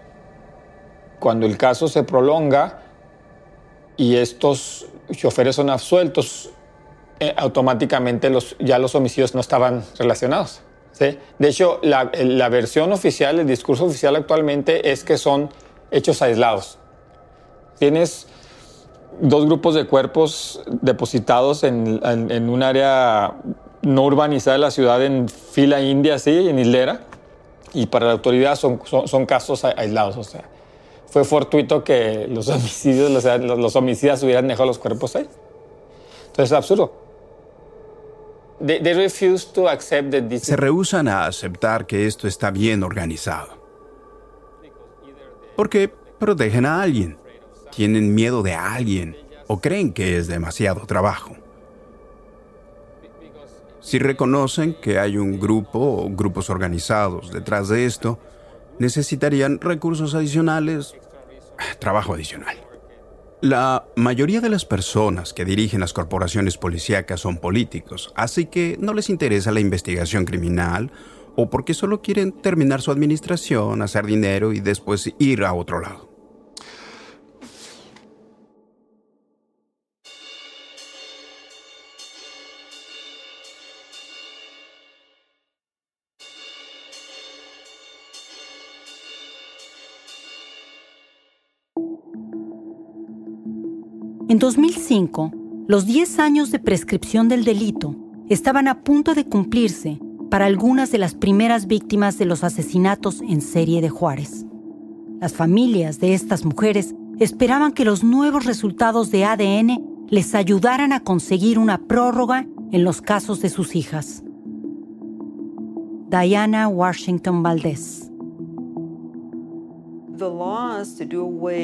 Cuando 1.20 1.46
el 1.46 1.58
caso 1.58 1.88
se 1.88 2.04
prolonga 2.04 2.82
y 3.96 4.16
estos 4.16 4.88
choferes 5.12 5.56
son 5.56 5.70
absueltos, 5.70 6.52
eh, 7.20 7.34
automáticamente 7.36 8.30
los, 8.30 8.56
ya 8.60 8.78
los 8.78 8.94
homicidios 8.94 9.34
no 9.34 9.42
estaban 9.42 9.84
relacionados. 9.98 10.62
De 11.00 11.48
hecho, 11.48 11.80
la, 11.84 12.50
versión 12.50 12.92
oficial, 12.92 13.40
el 13.40 13.48
discurso 13.48 13.86
oficial 13.86 14.16
actualmente 14.16 14.92
es 14.92 15.04
que 15.04 15.18
son 15.18 15.50
hechos 15.92 16.22
aislados. 16.22 16.80
Tienes 17.80 18.28
dos 19.20 19.46
grupos 19.46 19.76
de 19.76 19.86
cuerpos 19.86 20.62
depositados 20.68 21.64
en, 21.64 22.50
un 22.50 22.64
área 22.64 23.36
no 23.82 24.04
urbanizada 24.04 24.56
de 24.56 24.62
la 24.62 24.72
ciudad, 24.72 25.04
en 25.04 25.30
fila 25.30 25.82
india, 25.82 26.20
sí, 26.20 26.50
en 26.50 26.60
hilera, 26.60 27.02
y 27.74 27.86
para 27.88 28.08
la 28.08 28.12
autoridad 28.14 28.56
son, 28.56 28.82
son, 28.86 29.26
casos 29.26 29.64
aislados. 29.64 30.18
O 30.18 30.24
sea, 30.24 30.44
fue 31.08 31.24
fortuito 31.24 31.84
que 31.84 32.28
los 32.30 32.48
homicidios, 32.50 33.12
los, 33.12 33.24
los 33.58 33.76
homicidas 33.76 34.22
hubieran 34.24 34.48
dejado 34.48 34.68
los 34.68 34.80
cuerpos 34.80 35.16
ahí. 35.16 35.28
Entonces 36.28 36.52
es 36.52 36.58
absurdo. 36.58 37.08
Se 40.40 40.56
rehusan 40.56 41.08
a 41.08 41.26
aceptar 41.28 41.86
que 41.86 42.08
esto 42.08 42.28
está 42.28 42.50
bien 42.50 42.84
organizado. 42.84 43.50
Porque 45.56 45.92
protegen 46.20 46.66
a 46.66 46.82
alguien, 46.82 47.18
tienen 47.78 48.16
miedo 48.16 48.42
de 48.42 48.56
alguien 48.56 49.16
o 49.46 49.62
creen 49.62 49.94
que 49.94 50.18
es 50.18 50.26
demasiado 50.26 50.88
trabajo. 50.88 51.36
Si 53.82 54.00
reconocen 54.00 54.76
que 54.82 54.98
hay 54.98 55.18
un 55.18 55.40
grupo 55.40 55.78
o 55.78 56.10
grupos 56.10 56.50
organizados 56.50 57.32
detrás 57.32 57.70
de 57.70 57.86
esto, 57.86 58.18
necesitarían 58.80 59.62
recursos 59.62 60.16
adicionales, 60.16 60.96
trabajo 61.78 62.16
adicional. 62.16 62.58
La 63.42 63.86
mayoría 63.96 64.42
de 64.42 64.50
las 64.50 64.66
personas 64.66 65.32
que 65.32 65.46
dirigen 65.46 65.80
las 65.80 65.94
corporaciones 65.94 66.58
policíacas 66.58 67.20
son 67.20 67.38
políticos, 67.38 68.12
así 68.16 68.48
que 68.48 68.76
no 68.80 68.96
les 68.96 69.12
interesa 69.12 69.52
la 69.52 69.60
investigación 69.60 70.26
criminal 70.26 70.92
o 71.36 71.52
porque 71.52 71.76
solo 71.76 72.02
quieren 72.02 72.32
terminar 72.32 72.82
su 72.82 72.90
administración, 72.90 73.84
hacer 73.84 74.08
dinero 74.08 74.52
y 74.52 74.62
después 74.62 75.14
ir 75.20 75.44
a 75.44 75.54
otro 75.54 75.80
lado. 75.80 76.17
En 94.38 94.42
2005, 94.42 95.32
los 95.68 95.88
10 95.88 96.20
años 96.20 96.52
de 96.52 96.60
prescripción 96.60 97.28
del 97.28 97.44
delito 97.44 97.96
estaban 98.30 98.68
a 98.68 98.84
punto 98.84 99.16
de 99.16 99.26
cumplirse 99.26 100.00
para 100.30 100.46
algunas 100.46 100.92
de 100.92 101.00
las 101.00 101.16
primeras 101.16 101.66
víctimas 101.66 102.20
de 102.20 102.26
los 102.26 102.44
asesinatos 102.44 103.22
en 103.22 103.42
serie 103.42 103.82
de 103.82 103.90
Juárez. 103.90 104.46
Las 105.20 105.34
familias 105.34 106.00
de 106.00 106.14
estas 106.14 106.46
mujeres 106.46 106.94
esperaban 107.20 107.72
que 107.72 107.84
los 107.84 108.04
nuevos 108.04 108.46
resultados 108.46 109.10
de 109.10 109.26
ADN 109.26 110.06
les 110.08 110.36
ayudaran 110.36 110.94
a 110.94 111.00
conseguir 111.00 111.58
una 111.58 111.80
prórroga 111.80 112.46
en 112.72 112.84
los 112.84 113.02
casos 113.02 113.42
de 113.42 113.50
sus 113.50 113.76
hijas. 113.76 114.24
Diana 116.12 116.68
Washington 116.68 117.42
Valdez. 117.42 118.07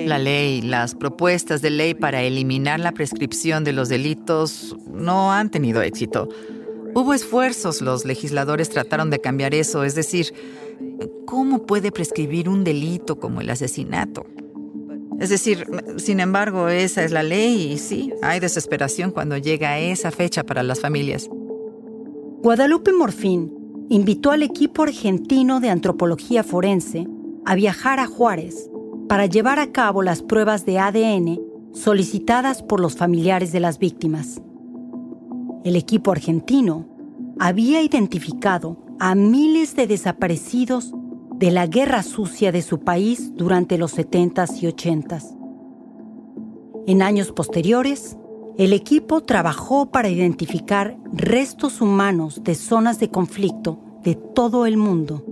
La 0.07 0.19
ley, 0.19 0.61
las 0.61 0.95
propuestas 0.95 1.61
de 1.61 1.69
ley 1.69 1.93
para 1.93 2.21
eliminar 2.21 2.79
la 2.79 2.91
prescripción 2.91 3.63
de 3.63 3.73
los 3.73 3.89
delitos 3.89 4.75
no 4.91 5.31
han 5.31 5.49
tenido 5.49 5.81
éxito. 5.81 6.29
Hubo 6.95 7.13
esfuerzos, 7.13 7.81
los 7.81 8.05
legisladores 8.05 8.69
trataron 8.69 9.09
de 9.09 9.19
cambiar 9.19 9.55
eso, 9.55 9.83
es 9.83 9.95
decir, 9.95 10.33
¿cómo 11.25 11.65
puede 11.65 11.91
prescribir 11.91 12.47
un 12.47 12.63
delito 12.63 13.19
como 13.19 13.41
el 13.41 13.49
asesinato? 13.49 14.25
Es 15.19 15.29
decir, 15.29 15.65
sin 15.97 16.19
embargo, 16.19 16.69
esa 16.69 17.03
es 17.03 17.11
la 17.11 17.23
ley 17.23 17.71
y 17.73 17.77
sí, 17.77 18.13
hay 18.21 18.39
desesperación 18.39 19.11
cuando 19.11 19.37
llega 19.37 19.79
esa 19.79 20.11
fecha 20.11 20.43
para 20.43 20.63
las 20.63 20.79
familias. 20.79 21.29
Guadalupe 22.41 22.91
Morfín 22.91 23.51
invitó 23.89 24.31
al 24.31 24.43
equipo 24.43 24.83
argentino 24.83 25.59
de 25.59 25.69
antropología 25.69 26.43
forense 26.43 27.07
a 27.45 27.55
viajar 27.55 27.99
a 27.99 28.07
Juárez 28.07 28.69
para 29.07 29.25
llevar 29.25 29.59
a 29.59 29.71
cabo 29.71 30.01
las 30.01 30.21
pruebas 30.21 30.65
de 30.65 30.79
ADN 30.79 31.39
solicitadas 31.73 32.61
por 32.63 32.79
los 32.79 32.95
familiares 32.95 33.51
de 33.51 33.59
las 33.59 33.79
víctimas 33.79 34.41
el 35.63 35.77
equipo 35.77 36.11
argentino 36.11 36.85
había 37.39 37.81
identificado 37.81 38.77
a 38.99 39.15
miles 39.15 39.75
de 39.75 39.87
desaparecidos 39.87 40.93
de 41.35 41.51
la 41.51 41.67
guerra 41.67 42.03
sucia 42.03 42.51
de 42.51 42.61
su 42.61 42.79
país 42.79 43.31
durante 43.35 43.77
los 43.77 43.97
70s 43.97 44.61
y 44.61 44.67
80s. 44.67 45.37
En 46.85 47.01
años 47.01 47.31
posteriores, 47.31 48.17
el 48.57 48.73
equipo 48.73 49.21
trabajó 49.21 49.89
para 49.89 50.09
identificar 50.09 50.97
restos 51.11 51.81
humanos 51.81 52.43
de 52.43 52.55
zonas 52.55 52.99
de 52.99 53.09
conflicto 53.09 53.79
de 54.03 54.15
todo 54.15 54.65
el 54.65 54.77
mundo, 54.77 55.25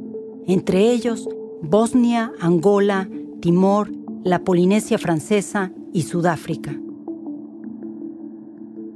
entre 0.47 0.91
ellos 0.91 1.27
Bosnia, 1.61 2.31
Angola, 2.39 3.09
Timor, 3.41 3.91
la 4.23 4.43
Polinesia 4.43 4.97
Francesa 4.97 5.71
y 5.93 6.03
Sudáfrica 6.03 6.77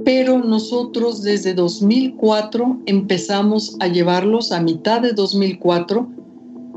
pero 0.05 0.37
nosotros 0.37 1.23
desde 1.23 1.55
2004 1.55 2.81
empezamos 2.85 3.75
a 3.79 3.87
llevarlos 3.87 4.51
a 4.51 4.61
mitad 4.61 5.01
de 5.01 5.13
2004 5.13 6.07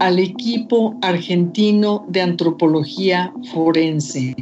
al 0.01 0.18
equipo 0.18 0.96
argentino 1.03 2.07
de 2.09 2.22
antropología 2.22 3.33
forense. 3.53 4.35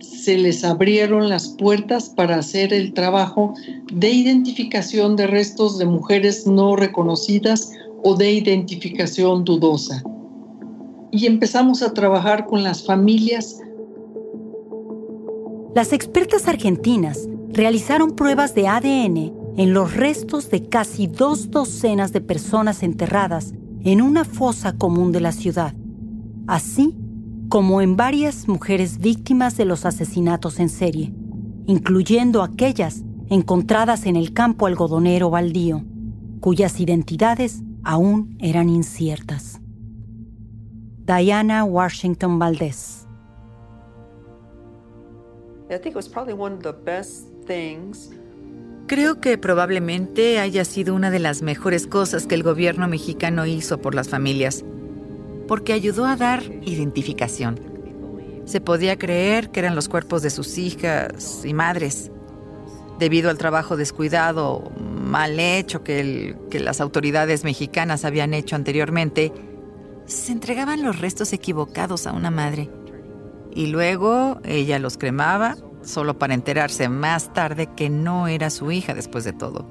Se 0.00 0.36
les 0.36 0.62
abrieron 0.62 1.30
las 1.30 1.48
puertas 1.48 2.10
para 2.10 2.36
hacer 2.36 2.74
el 2.74 2.92
trabajo 2.92 3.54
de 3.92 4.10
identificación 4.10 5.16
de 5.16 5.26
restos 5.26 5.78
de 5.78 5.86
mujeres 5.86 6.46
no 6.46 6.76
reconocidas 6.76 7.72
o 8.04 8.14
de 8.14 8.30
identificación 8.30 9.44
dudosa. 9.44 10.02
Y 11.12 11.26
empezamos 11.26 11.82
a 11.82 11.92
trabajar 11.92 12.46
con 12.46 12.62
las 12.62 12.84
familias. 12.84 13.60
Las 15.74 15.92
expertas 15.92 16.48
argentinas 16.48 17.28
realizaron 17.48 18.12
pruebas 18.12 18.54
de 18.54 18.68
ADN 18.68 19.32
en 19.56 19.74
los 19.74 19.94
restos 19.94 20.50
de 20.50 20.68
casi 20.68 21.06
dos 21.06 21.50
docenas 21.50 22.12
de 22.12 22.20
personas 22.20 22.82
enterradas 22.82 23.54
en 23.82 24.02
una 24.02 24.24
fosa 24.24 24.76
común 24.76 25.12
de 25.12 25.20
la 25.20 25.32
ciudad, 25.32 25.74
así 26.46 26.96
como 27.48 27.82
en 27.82 27.96
varias 27.96 28.46
mujeres 28.46 28.98
víctimas 28.98 29.56
de 29.56 29.64
los 29.64 29.84
asesinatos 29.84 30.60
en 30.60 30.68
serie, 30.68 31.12
incluyendo 31.66 32.42
aquellas 32.42 33.02
encontradas 33.28 34.06
en 34.06 34.16
el 34.16 34.32
campo 34.32 34.66
algodonero 34.66 35.30
baldío, 35.30 35.84
cuyas 36.40 36.78
identidades 36.80 37.62
aún 37.82 38.36
eran 38.38 38.68
inciertas. 38.68 39.59
Diana 41.06 41.64
Washington 41.64 42.38
Valdez. 42.38 43.06
Creo 48.86 49.20
que 49.20 49.38
probablemente 49.38 50.38
haya 50.38 50.64
sido 50.64 50.94
una 50.94 51.10
de 51.10 51.18
las 51.18 51.42
mejores 51.42 51.86
cosas 51.86 52.26
que 52.26 52.34
el 52.34 52.42
gobierno 52.42 52.86
mexicano 52.86 53.46
hizo 53.46 53.80
por 53.80 53.94
las 53.94 54.08
familias, 54.08 54.64
porque 55.48 55.72
ayudó 55.72 56.04
a 56.06 56.16
dar 56.16 56.42
identificación. 56.62 57.58
Se 58.44 58.60
podía 58.60 58.98
creer 58.98 59.50
que 59.50 59.60
eran 59.60 59.74
los 59.74 59.88
cuerpos 59.88 60.22
de 60.22 60.30
sus 60.30 60.58
hijas 60.58 61.44
y 61.44 61.54
madres. 61.54 62.10
Debido 62.98 63.30
al 63.30 63.38
trabajo 63.38 63.76
descuidado, 63.76 64.70
mal 64.78 65.40
hecho 65.40 65.82
que, 65.82 66.36
que 66.50 66.60
las 66.60 66.80
autoridades 66.80 67.44
mexicanas 67.44 68.04
habían 68.04 68.34
hecho 68.34 68.56
anteriormente, 68.56 69.32
se 70.10 70.32
entregaban 70.32 70.82
los 70.82 70.98
restos 70.98 71.32
equivocados 71.32 72.06
a 72.06 72.12
una 72.12 72.30
madre. 72.30 72.70
Y 73.52 73.66
luego 73.66 74.40
ella 74.44 74.78
los 74.78 74.96
cremaba 74.98 75.56
solo 75.82 76.18
para 76.18 76.34
enterarse 76.34 76.88
más 76.88 77.32
tarde 77.32 77.68
que 77.74 77.90
no 77.90 78.28
era 78.28 78.50
su 78.50 78.70
hija 78.70 78.94
después 78.94 79.24
de 79.24 79.32
todo. 79.32 79.66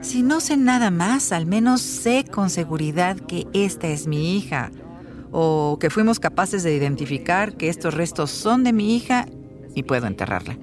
Si 0.00 0.22
no 0.22 0.40
sé 0.40 0.56
nada 0.56 0.90
más, 0.90 1.32
al 1.32 1.46
menos 1.46 1.80
sé 1.80 2.24
con 2.24 2.50
seguridad 2.50 3.16
que 3.16 3.46
esta 3.52 3.88
es 3.88 4.06
mi 4.06 4.36
hija, 4.36 4.70
o 5.30 5.78
que 5.80 5.90
fuimos 5.90 6.20
capaces 6.20 6.62
de 6.62 6.74
identificar 6.74 7.56
que 7.56 7.68
estos 7.68 7.94
restos 7.94 8.30
son 8.30 8.64
de 8.64 8.72
mi 8.72 8.96
hija 8.96 9.26
y 9.74 9.84
puedo 9.84 10.06
enterrarla. 10.06 10.58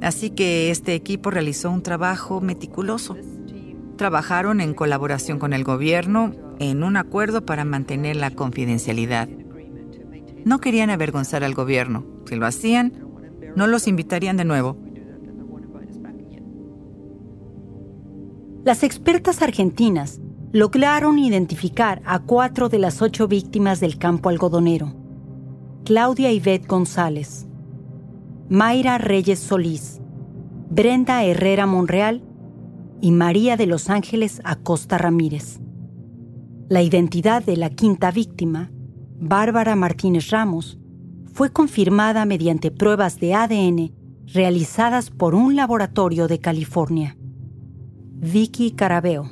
Así 0.00 0.30
que 0.30 0.70
este 0.70 0.94
equipo 0.94 1.30
realizó 1.30 1.70
un 1.70 1.82
trabajo 1.82 2.40
meticuloso. 2.40 3.16
Trabajaron 3.96 4.60
en 4.60 4.74
colaboración 4.74 5.38
con 5.38 5.52
el 5.52 5.64
gobierno 5.64 6.32
en 6.58 6.82
un 6.82 6.96
acuerdo 6.96 7.46
para 7.46 7.64
mantener 7.64 8.16
la 8.16 8.30
confidencialidad. 8.30 9.28
No 10.44 10.58
querían 10.60 10.90
avergonzar 10.90 11.44
al 11.44 11.54
gobierno. 11.54 12.04
Si 12.26 12.36
lo 12.36 12.46
hacían, 12.46 12.92
no 13.56 13.66
los 13.66 13.88
invitarían 13.88 14.36
de 14.36 14.44
nuevo. 14.44 14.76
Las 18.64 18.82
expertas 18.82 19.42
argentinas 19.42 20.20
lograron 20.52 21.18
identificar 21.18 22.02
a 22.04 22.18
cuatro 22.20 22.68
de 22.68 22.78
las 22.78 23.00
ocho 23.00 23.28
víctimas 23.28 23.80
del 23.80 23.98
campo 23.98 24.28
algodonero. 24.28 24.92
Claudia 25.84 26.32
Ivette 26.32 26.66
González, 26.66 27.46
Mayra 28.48 28.98
Reyes 28.98 29.38
Solís, 29.38 30.00
Brenda 30.68 31.24
Herrera 31.24 31.66
Monreal 31.66 32.22
y 33.00 33.12
María 33.12 33.56
de 33.56 33.66
Los 33.66 33.90
Ángeles 33.90 34.40
Acosta 34.44 34.98
Ramírez. 34.98 35.60
La 36.68 36.82
identidad 36.82 37.42
de 37.42 37.56
la 37.56 37.70
quinta 37.70 38.10
víctima 38.10 38.70
Bárbara 39.18 39.76
Martínez 39.76 40.28
Ramos, 40.30 40.78
fue 41.32 41.50
confirmada 41.50 42.26
mediante 42.26 42.70
pruebas 42.70 43.18
de 43.18 43.34
ADN 43.34 43.92
realizadas 44.26 45.10
por 45.10 45.34
un 45.34 45.56
laboratorio 45.56 46.28
de 46.28 46.38
California. 46.38 47.16
Vicky 48.18 48.72
Carabeo. 48.72 49.30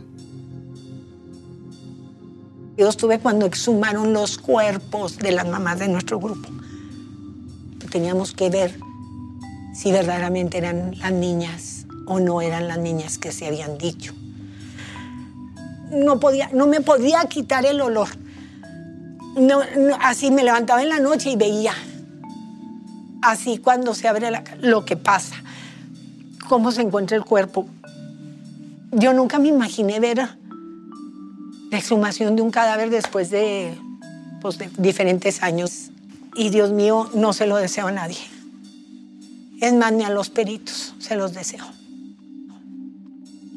Yo 2.76 2.88
estuve 2.88 3.18
cuando 3.18 3.46
exhumaron 3.46 4.12
los 4.12 4.38
cuerpos 4.38 5.18
de 5.18 5.32
las 5.32 5.46
mamás 5.46 5.78
de 5.78 5.88
nuestro 5.88 6.18
grupo. 6.18 6.48
Teníamos 7.90 8.32
que 8.32 8.50
ver 8.50 8.78
si 9.74 9.92
verdaderamente 9.92 10.58
eran 10.58 10.98
las 10.98 11.12
niñas 11.12 11.73
o 12.06 12.20
no 12.20 12.40
eran 12.40 12.68
las 12.68 12.78
niñas 12.78 13.18
que 13.18 13.32
se 13.32 13.46
habían 13.46 13.78
dicho. 13.78 14.12
No, 15.90 16.18
podía, 16.20 16.48
no 16.52 16.66
me 16.66 16.80
podía 16.80 17.24
quitar 17.26 17.64
el 17.66 17.80
olor 17.80 18.08
así 20.00 20.30
me 20.30 20.44
levantaba 20.44 20.82
en 20.82 20.88
la 20.88 21.00
noche 21.00 21.30
y 21.30 21.36
veía. 21.36 21.74
Así 23.22 23.58
cuando 23.58 23.94
se 23.94 24.08
abre 24.08 24.30
lo 24.60 24.84
que 24.84 24.96
pasa, 24.96 25.36
cómo 26.48 26.72
se 26.72 26.82
encuentra 26.82 27.16
el 27.16 27.24
cuerpo. 27.24 27.66
Yo 28.92 29.12
nunca 29.12 29.38
me 29.38 29.48
imaginé 29.48 29.98
ver 29.98 30.18
la 31.70 31.78
exhumación 31.78 32.36
de 32.36 32.42
un 32.42 32.50
cadáver 32.50 32.90
después 32.90 33.30
de, 33.30 33.76
pues, 34.40 34.58
de 34.58 34.70
diferentes 34.76 35.42
años. 35.42 35.90
Y 36.36 36.50
Dios 36.50 36.70
mío, 36.70 37.10
no 37.14 37.32
se 37.32 37.46
lo 37.46 37.56
deseo 37.56 37.88
a 37.88 37.92
nadie. 37.92 38.18
Es 39.60 39.72
más, 39.72 39.92
ni 39.92 40.04
a 40.04 40.10
los 40.10 40.30
peritos 40.30 40.94
se 40.98 41.16
los 41.16 41.32
deseo. 41.32 41.64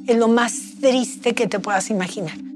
Es 0.08 0.18
lo 0.18 0.28
más 0.28 0.76
triste 0.80 1.36
que 1.36 1.48
te 1.48 1.60
puedas 1.60 1.90
imaginar. 1.90 2.48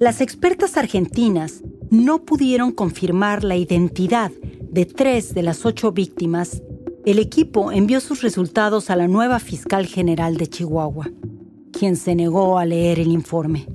las 0.00 0.22
expertas 0.22 0.78
argentinas 0.78 1.62
no 1.90 2.24
pudieron 2.24 2.72
confirmar 2.72 3.44
la 3.44 3.56
identidad 3.56 4.32
de 4.72 4.86
tres 4.86 5.34
de 5.34 5.42
las 5.42 5.66
ocho 5.66 5.92
víctimas, 5.92 6.62
el 7.04 7.18
equipo 7.18 7.70
envió 7.70 8.00
sus 8.00 8.22
resultados 8.22 8.88
a 8.88 8.96
la 8.96 9.08
nueva 9.08 9.40
fiscal 9.40 9.84
general 9.84 10.38
de 10.38 10.46
Chihuahua, 10.46 11.10
quien 11.70 11.96
se 11.96 12.14
negó 12.14 12.58
a 12.58 12.64
leer 12.64 12.98
el 12.98 13.08
informe. 13.08 13.68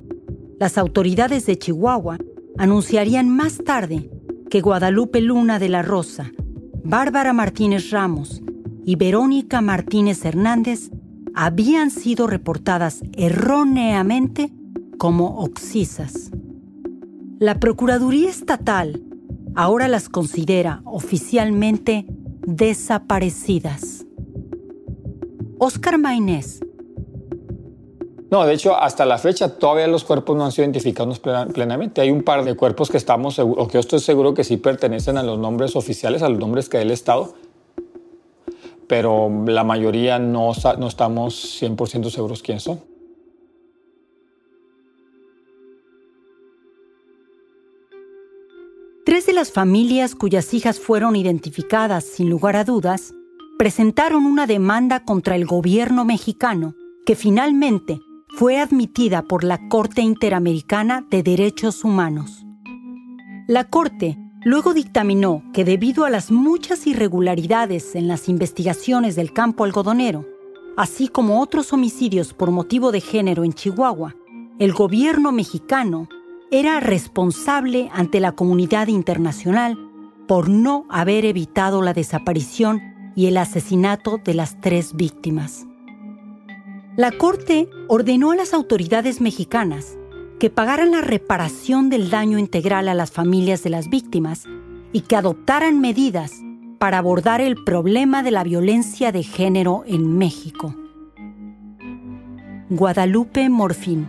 Las 0.58 0.78
autoridades 0.78 1.46
de 1.46 1.58
Chihuahua 1.58 2.18
anunciarían 2.58 3.28
más 3.28 3.58
tarde 3.58 4.10
que 4.50 4.60
Guadalupe 4.60 5.20
Luna 5.20 5.58
de 5.58 5.68
la 5.68 5.82
Rosa, 5.82 6.32
Bárbara 6.84 7.32
Martínez 7.32 7.90
Ramos 7.90 8.42
y 8.84 8.96
Verónica 8.96 9.60
Martínez 9.60 10.24
Hernández 10.24 10.90
habían 11.34 11.90
sido 11.90 12.26
reportadas 12.26 13.02
erróneamente 13.12 14.52
como 14.98 15.38
oxisas. 15.40 16.30
La 17.38 17.60
Procuraduría 17.60 18.30
Estatal 18.30 19.02
ahora 19.54 19.88
las 19.88 20.08
considera 20.08 20.80
oficialmente 20.84 22.06
desaparecidas. 22.46 24.06
Oscar 25.58 25.98
Maynés. 25.98 26.60
No, 28.36 28.44
de 28.44 28.52
hecho, 28.52 28.78
hasta 28.78 29.06
la 29.06 29.16
fecha 29.16 29.56
todavía 29.56 29.86
los 29.86 30.04
cuerpos 30.04 30.36
no 30.36 30.44
han 30.44 30.52
sido 30.52 30.64
identificados 30.64 31.20
plenamente. 31.20 32.02
Hay 32.02 32.10
un 32.10 32.22
par 32.22 32.44
de 32.44 32.54
cuerpos 32.54 32.90
que 32.90 32.98
estamos 32.98 33.38
o 33.38 33.66
que 33.66 33.72
yo 33.72 33.80
estoy 33.80 33.98
seguro 33.98 34.34
que 34.34 34.44
sí 34.44 34.58
pertenecen 34.58 35.16
a 35.16 35.22
los 35.22 35.38
nombres 35.38 35.74
oficiales, 35.74 36.20
a 36.20 36.28
los 36.28 36.38
nombres 36.38 36.68
que 36.68 36.76
ha 36.76 36.82
el 36.82 36.90
Estado, 36.90 37.32
pero 38.86 39.30
la 39.46 39.64
mayoría 39.64 40.18
no, 40.18 40.52
no 40.78 40.86
estamos 40.86 41.62
100% 41.62 42.10
seguros 42.10 42.42
quién 42.42 42.60
son. 42.60 42.82
Tres 49.06 49.24
de 49.24 49.32
las 49.32 49.50
familias 49.50 50.14
cuyas 50.14 50.52
hijas 50.52 50.78
fueron 50.78 51.16
identificadas 51.16 52.04
sin 52.04 52.28
lugar 52.28 52.56
a 52.56 52.64
dudas 52.64 53.14
presentaron 53.58 54.26
una 54.26 54.46
demanda 54.46 55.06
contra 55.06 55.36
el 55.36 55.46
gobierno 55.46 56.04
mexicano 56.04 56.74
que 57.06 57.14
finalmente 57.14 58.00
fue 58.36 58.60
admitida 58.60 59.22
por 59.22 59.44
la 59.44 59.66
Corte 59.70 60.02
Interamericana 60.02 61.06
de 61.08 61.22
Derechos 61.22 61.84
Humanos. 61.84 62.44
La 63.46 63.64
Corte 63.64 64.18
luego 64.44 64.74
dictaminó 64.74 65.42
que 65.54 65.64
debido 65.64 66.04
a 66.04 66.10
las 66.10 66.30
muchas 66.30 66.86
irregularidades 66.86 67.94
en 67.94 68.08
las 68.08 68.28
investigaciones 68.28 69.16
del 69.16 69.32
campo 69.32 69.64
algodonero, 69.64 70.26
así 70.76 71.08
como 71.08 71.40
otros 71.40 71.72
homicidios 71.72 72.34
por 72.34 72.50
motivo 72.50 72.92
de 72.92 73.00
género 73.00 73.42
en 73.42 73.54
Chihuahua, 73.54 74.14
el 74.58 74.74
gobierno 74.74 75.32
mexicano 75.32 76.06
era 76.50 76.78
responsable 76.80 77.88
ante 77.90 78.20
la 78.20 78.32
comunidad 78.32 78.88
internacional 78.88 79.78
por 80.28 80.50
no 80.50 80.84
haber 80.90 81.24
evitado 81.24 81.80
la 81.80 81.94
desaparición 81.94 82.82
y 83.16 83.28
el 83.28 83.38
asesinato 83.38 84.20
de 84.22 84.34
las 84.34 84.60
tres 84.60 84.94
víctimas. 84.94 85.66
La 86.96 87.10
Corte 87.10 87.68
ordenó 87.88 88.30
a 88.30 88.36
las 88.36 88.54
autoridades 88.54 89.20
mexicanas 89.20 89.98
que 90.40 90.48
pagaran 90.48 90.92
la 90.92 91.02
reparación 91.02 91.90
del 91.90 92.08
daño 92.08 92.38
integral 92.38 92.88
a 92.88 92.94
las 92.94 93.10
familias 93.10 93.62
de 93.62 93.70
las 93.70 93.90
víctimas 93.90 94.44
y 94.92 95.02
que 95.02 95.16
adoptaran 95.16 95.80
medidas 95.80 96.32
para 96.78 96.98
abordar 96.98 97.42
el 97.42 97.62
problema 97.64 98.22
de 98.22 98.30
la 98.30 98.44
violencia 98.44 99.12
de 99.12 99.22
género 99.22 99.84
en 99.86 100.16
México. 100.16 100.74
Guadalupe 102.70 103.48
Morfín 103.50 104.08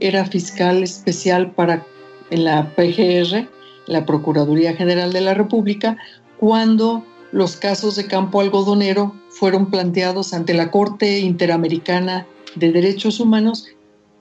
era 0.00 0.24
fiscal 0.24 0.82
especial 0.82 1.52
para 1.52 1.86
en 2.30 2.44
la 2.44 2.74
PGR, 2.74 3.48
la 3.86 4.04
Procuraduría 4.04 4.74
General 4.74 5.12
de 5.12 5.20
la 5.20 5.34
República, 5.34 5.96
cuando 6.38 7.04
los 7.32 7.56
casos 7.56 7.96
de 7.96 8.06
campo 8.06 8.40
algodonero 8.40 9.14
fueron 9.30 9.70
planteados 9.70 10.32
ante 10.34 10.54
la 10.54 10.70
Corte 10.70 11.20
Interamericana 11.20 12.26
de 12.56 12.72
Derechos 12.72 13.20
Humanos 13.20 13.68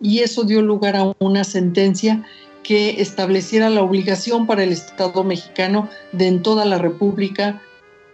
y 0.02 0.20
eso 0.20 0.44
dio 0.44 0.62
lugar 0.62 0.96
a 0.96 1.14
una 1.20 1.44
sentencia 1.44 2.24
que 2.64 3.02
estableciera 3.02 3.70
la 3.70 3.82
obligación 3.82 4.46
para 4.46 4.64
el 4.64 4.72
Estado 4.72 5.24
mexicano 5.24 5.90
de 6.12 6.28
en 6.28 6.42
toda 6.42 6.66
la 6.66 6.78
República 6.78 7.62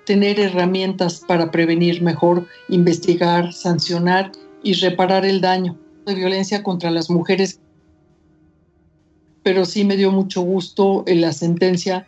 tener 0.05 0.39
herramientas 0.39 1.21
para 1.27 1.51
prevenir 1.51 2.01
mejor, 2.01 2.47
investigar, 2.69 3.53
sancionar 3.53 4.31
y 4.63 4.73
reparar 4.73 5.25
el 5.25 5.41
daño 5.41 5.77
de 6.05 6.15
violencia 6.15 6.63
contra 6.63 6.91
las 6.91 7.09
mujeres, 7.09 7.59
pero 9.43 9.65
sí 9.65 9.83
me 9.83 9.97
dio 9.97 10.11
mucho 10.11 10.41
gusto 10.41 11.03
la 11.07 11.33
sentencia 11.33 12.07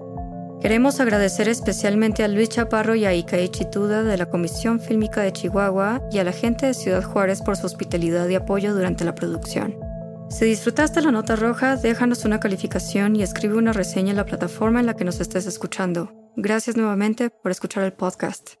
Queremos 0.61 0.99
agradecer 0.99 1.49
especialmente 1.49 2.23
a 2.23 2.27
Luis 2.27 2.49
Chaparro 2.49 2.93
y 2.93 3.05
a 3.05 3.15
Ikae 3.15 3.49
Chituda 3.49 4.03
de 4.03 4.15
la 4.15 4.29
Comisión 4.29 4.79
Fílmica 4.79 5.21
de 5.21 5.33
Chihuahua 5.33 6.03
y 6.11 6.19
a 6.19 6.23
la 6.23 6.31
gente 6.31 6.67
de 6.67 6.75
Ciudad 6.75 7.03
Juárez 7.03 7.41
por 7.41 7.57
su 7.57 7.65
hospitalidad 7.65 8.29
y 8.29 8.35
apoyo 8.35 8.75
durante 8.75 9.03
la 9.03 9.15
producción. 9.15 9.75
Si 10.29 10.45
disfrutaste 10.45 11.01
la 11.01 11.11
nota 11.11 11.35
roja, 11.35 11.77
déjanos 11.77 12.25
una 12.25 12.39
calificación 12.39 13.15
y 13.15 13.23
escribe 13.23 13.55
una 13.55 13.73
reseña 13.73 14.11
en 14.11 14.17
la 14.17 14.25
plataforma 14.25 14.79
en 14.79 14.85
la 14.85 14.95
que 14.95 15.03
nos 15.03 15.19
estés 15.19 15.47
escuchando. 15.47 16.13
Gracias 16.37 16.77
nuevamente 16.77 17.31
por 17.31 17.51
escuchar 17.51 17.83
el 17.83 17.93
podcast. 17.93 18.60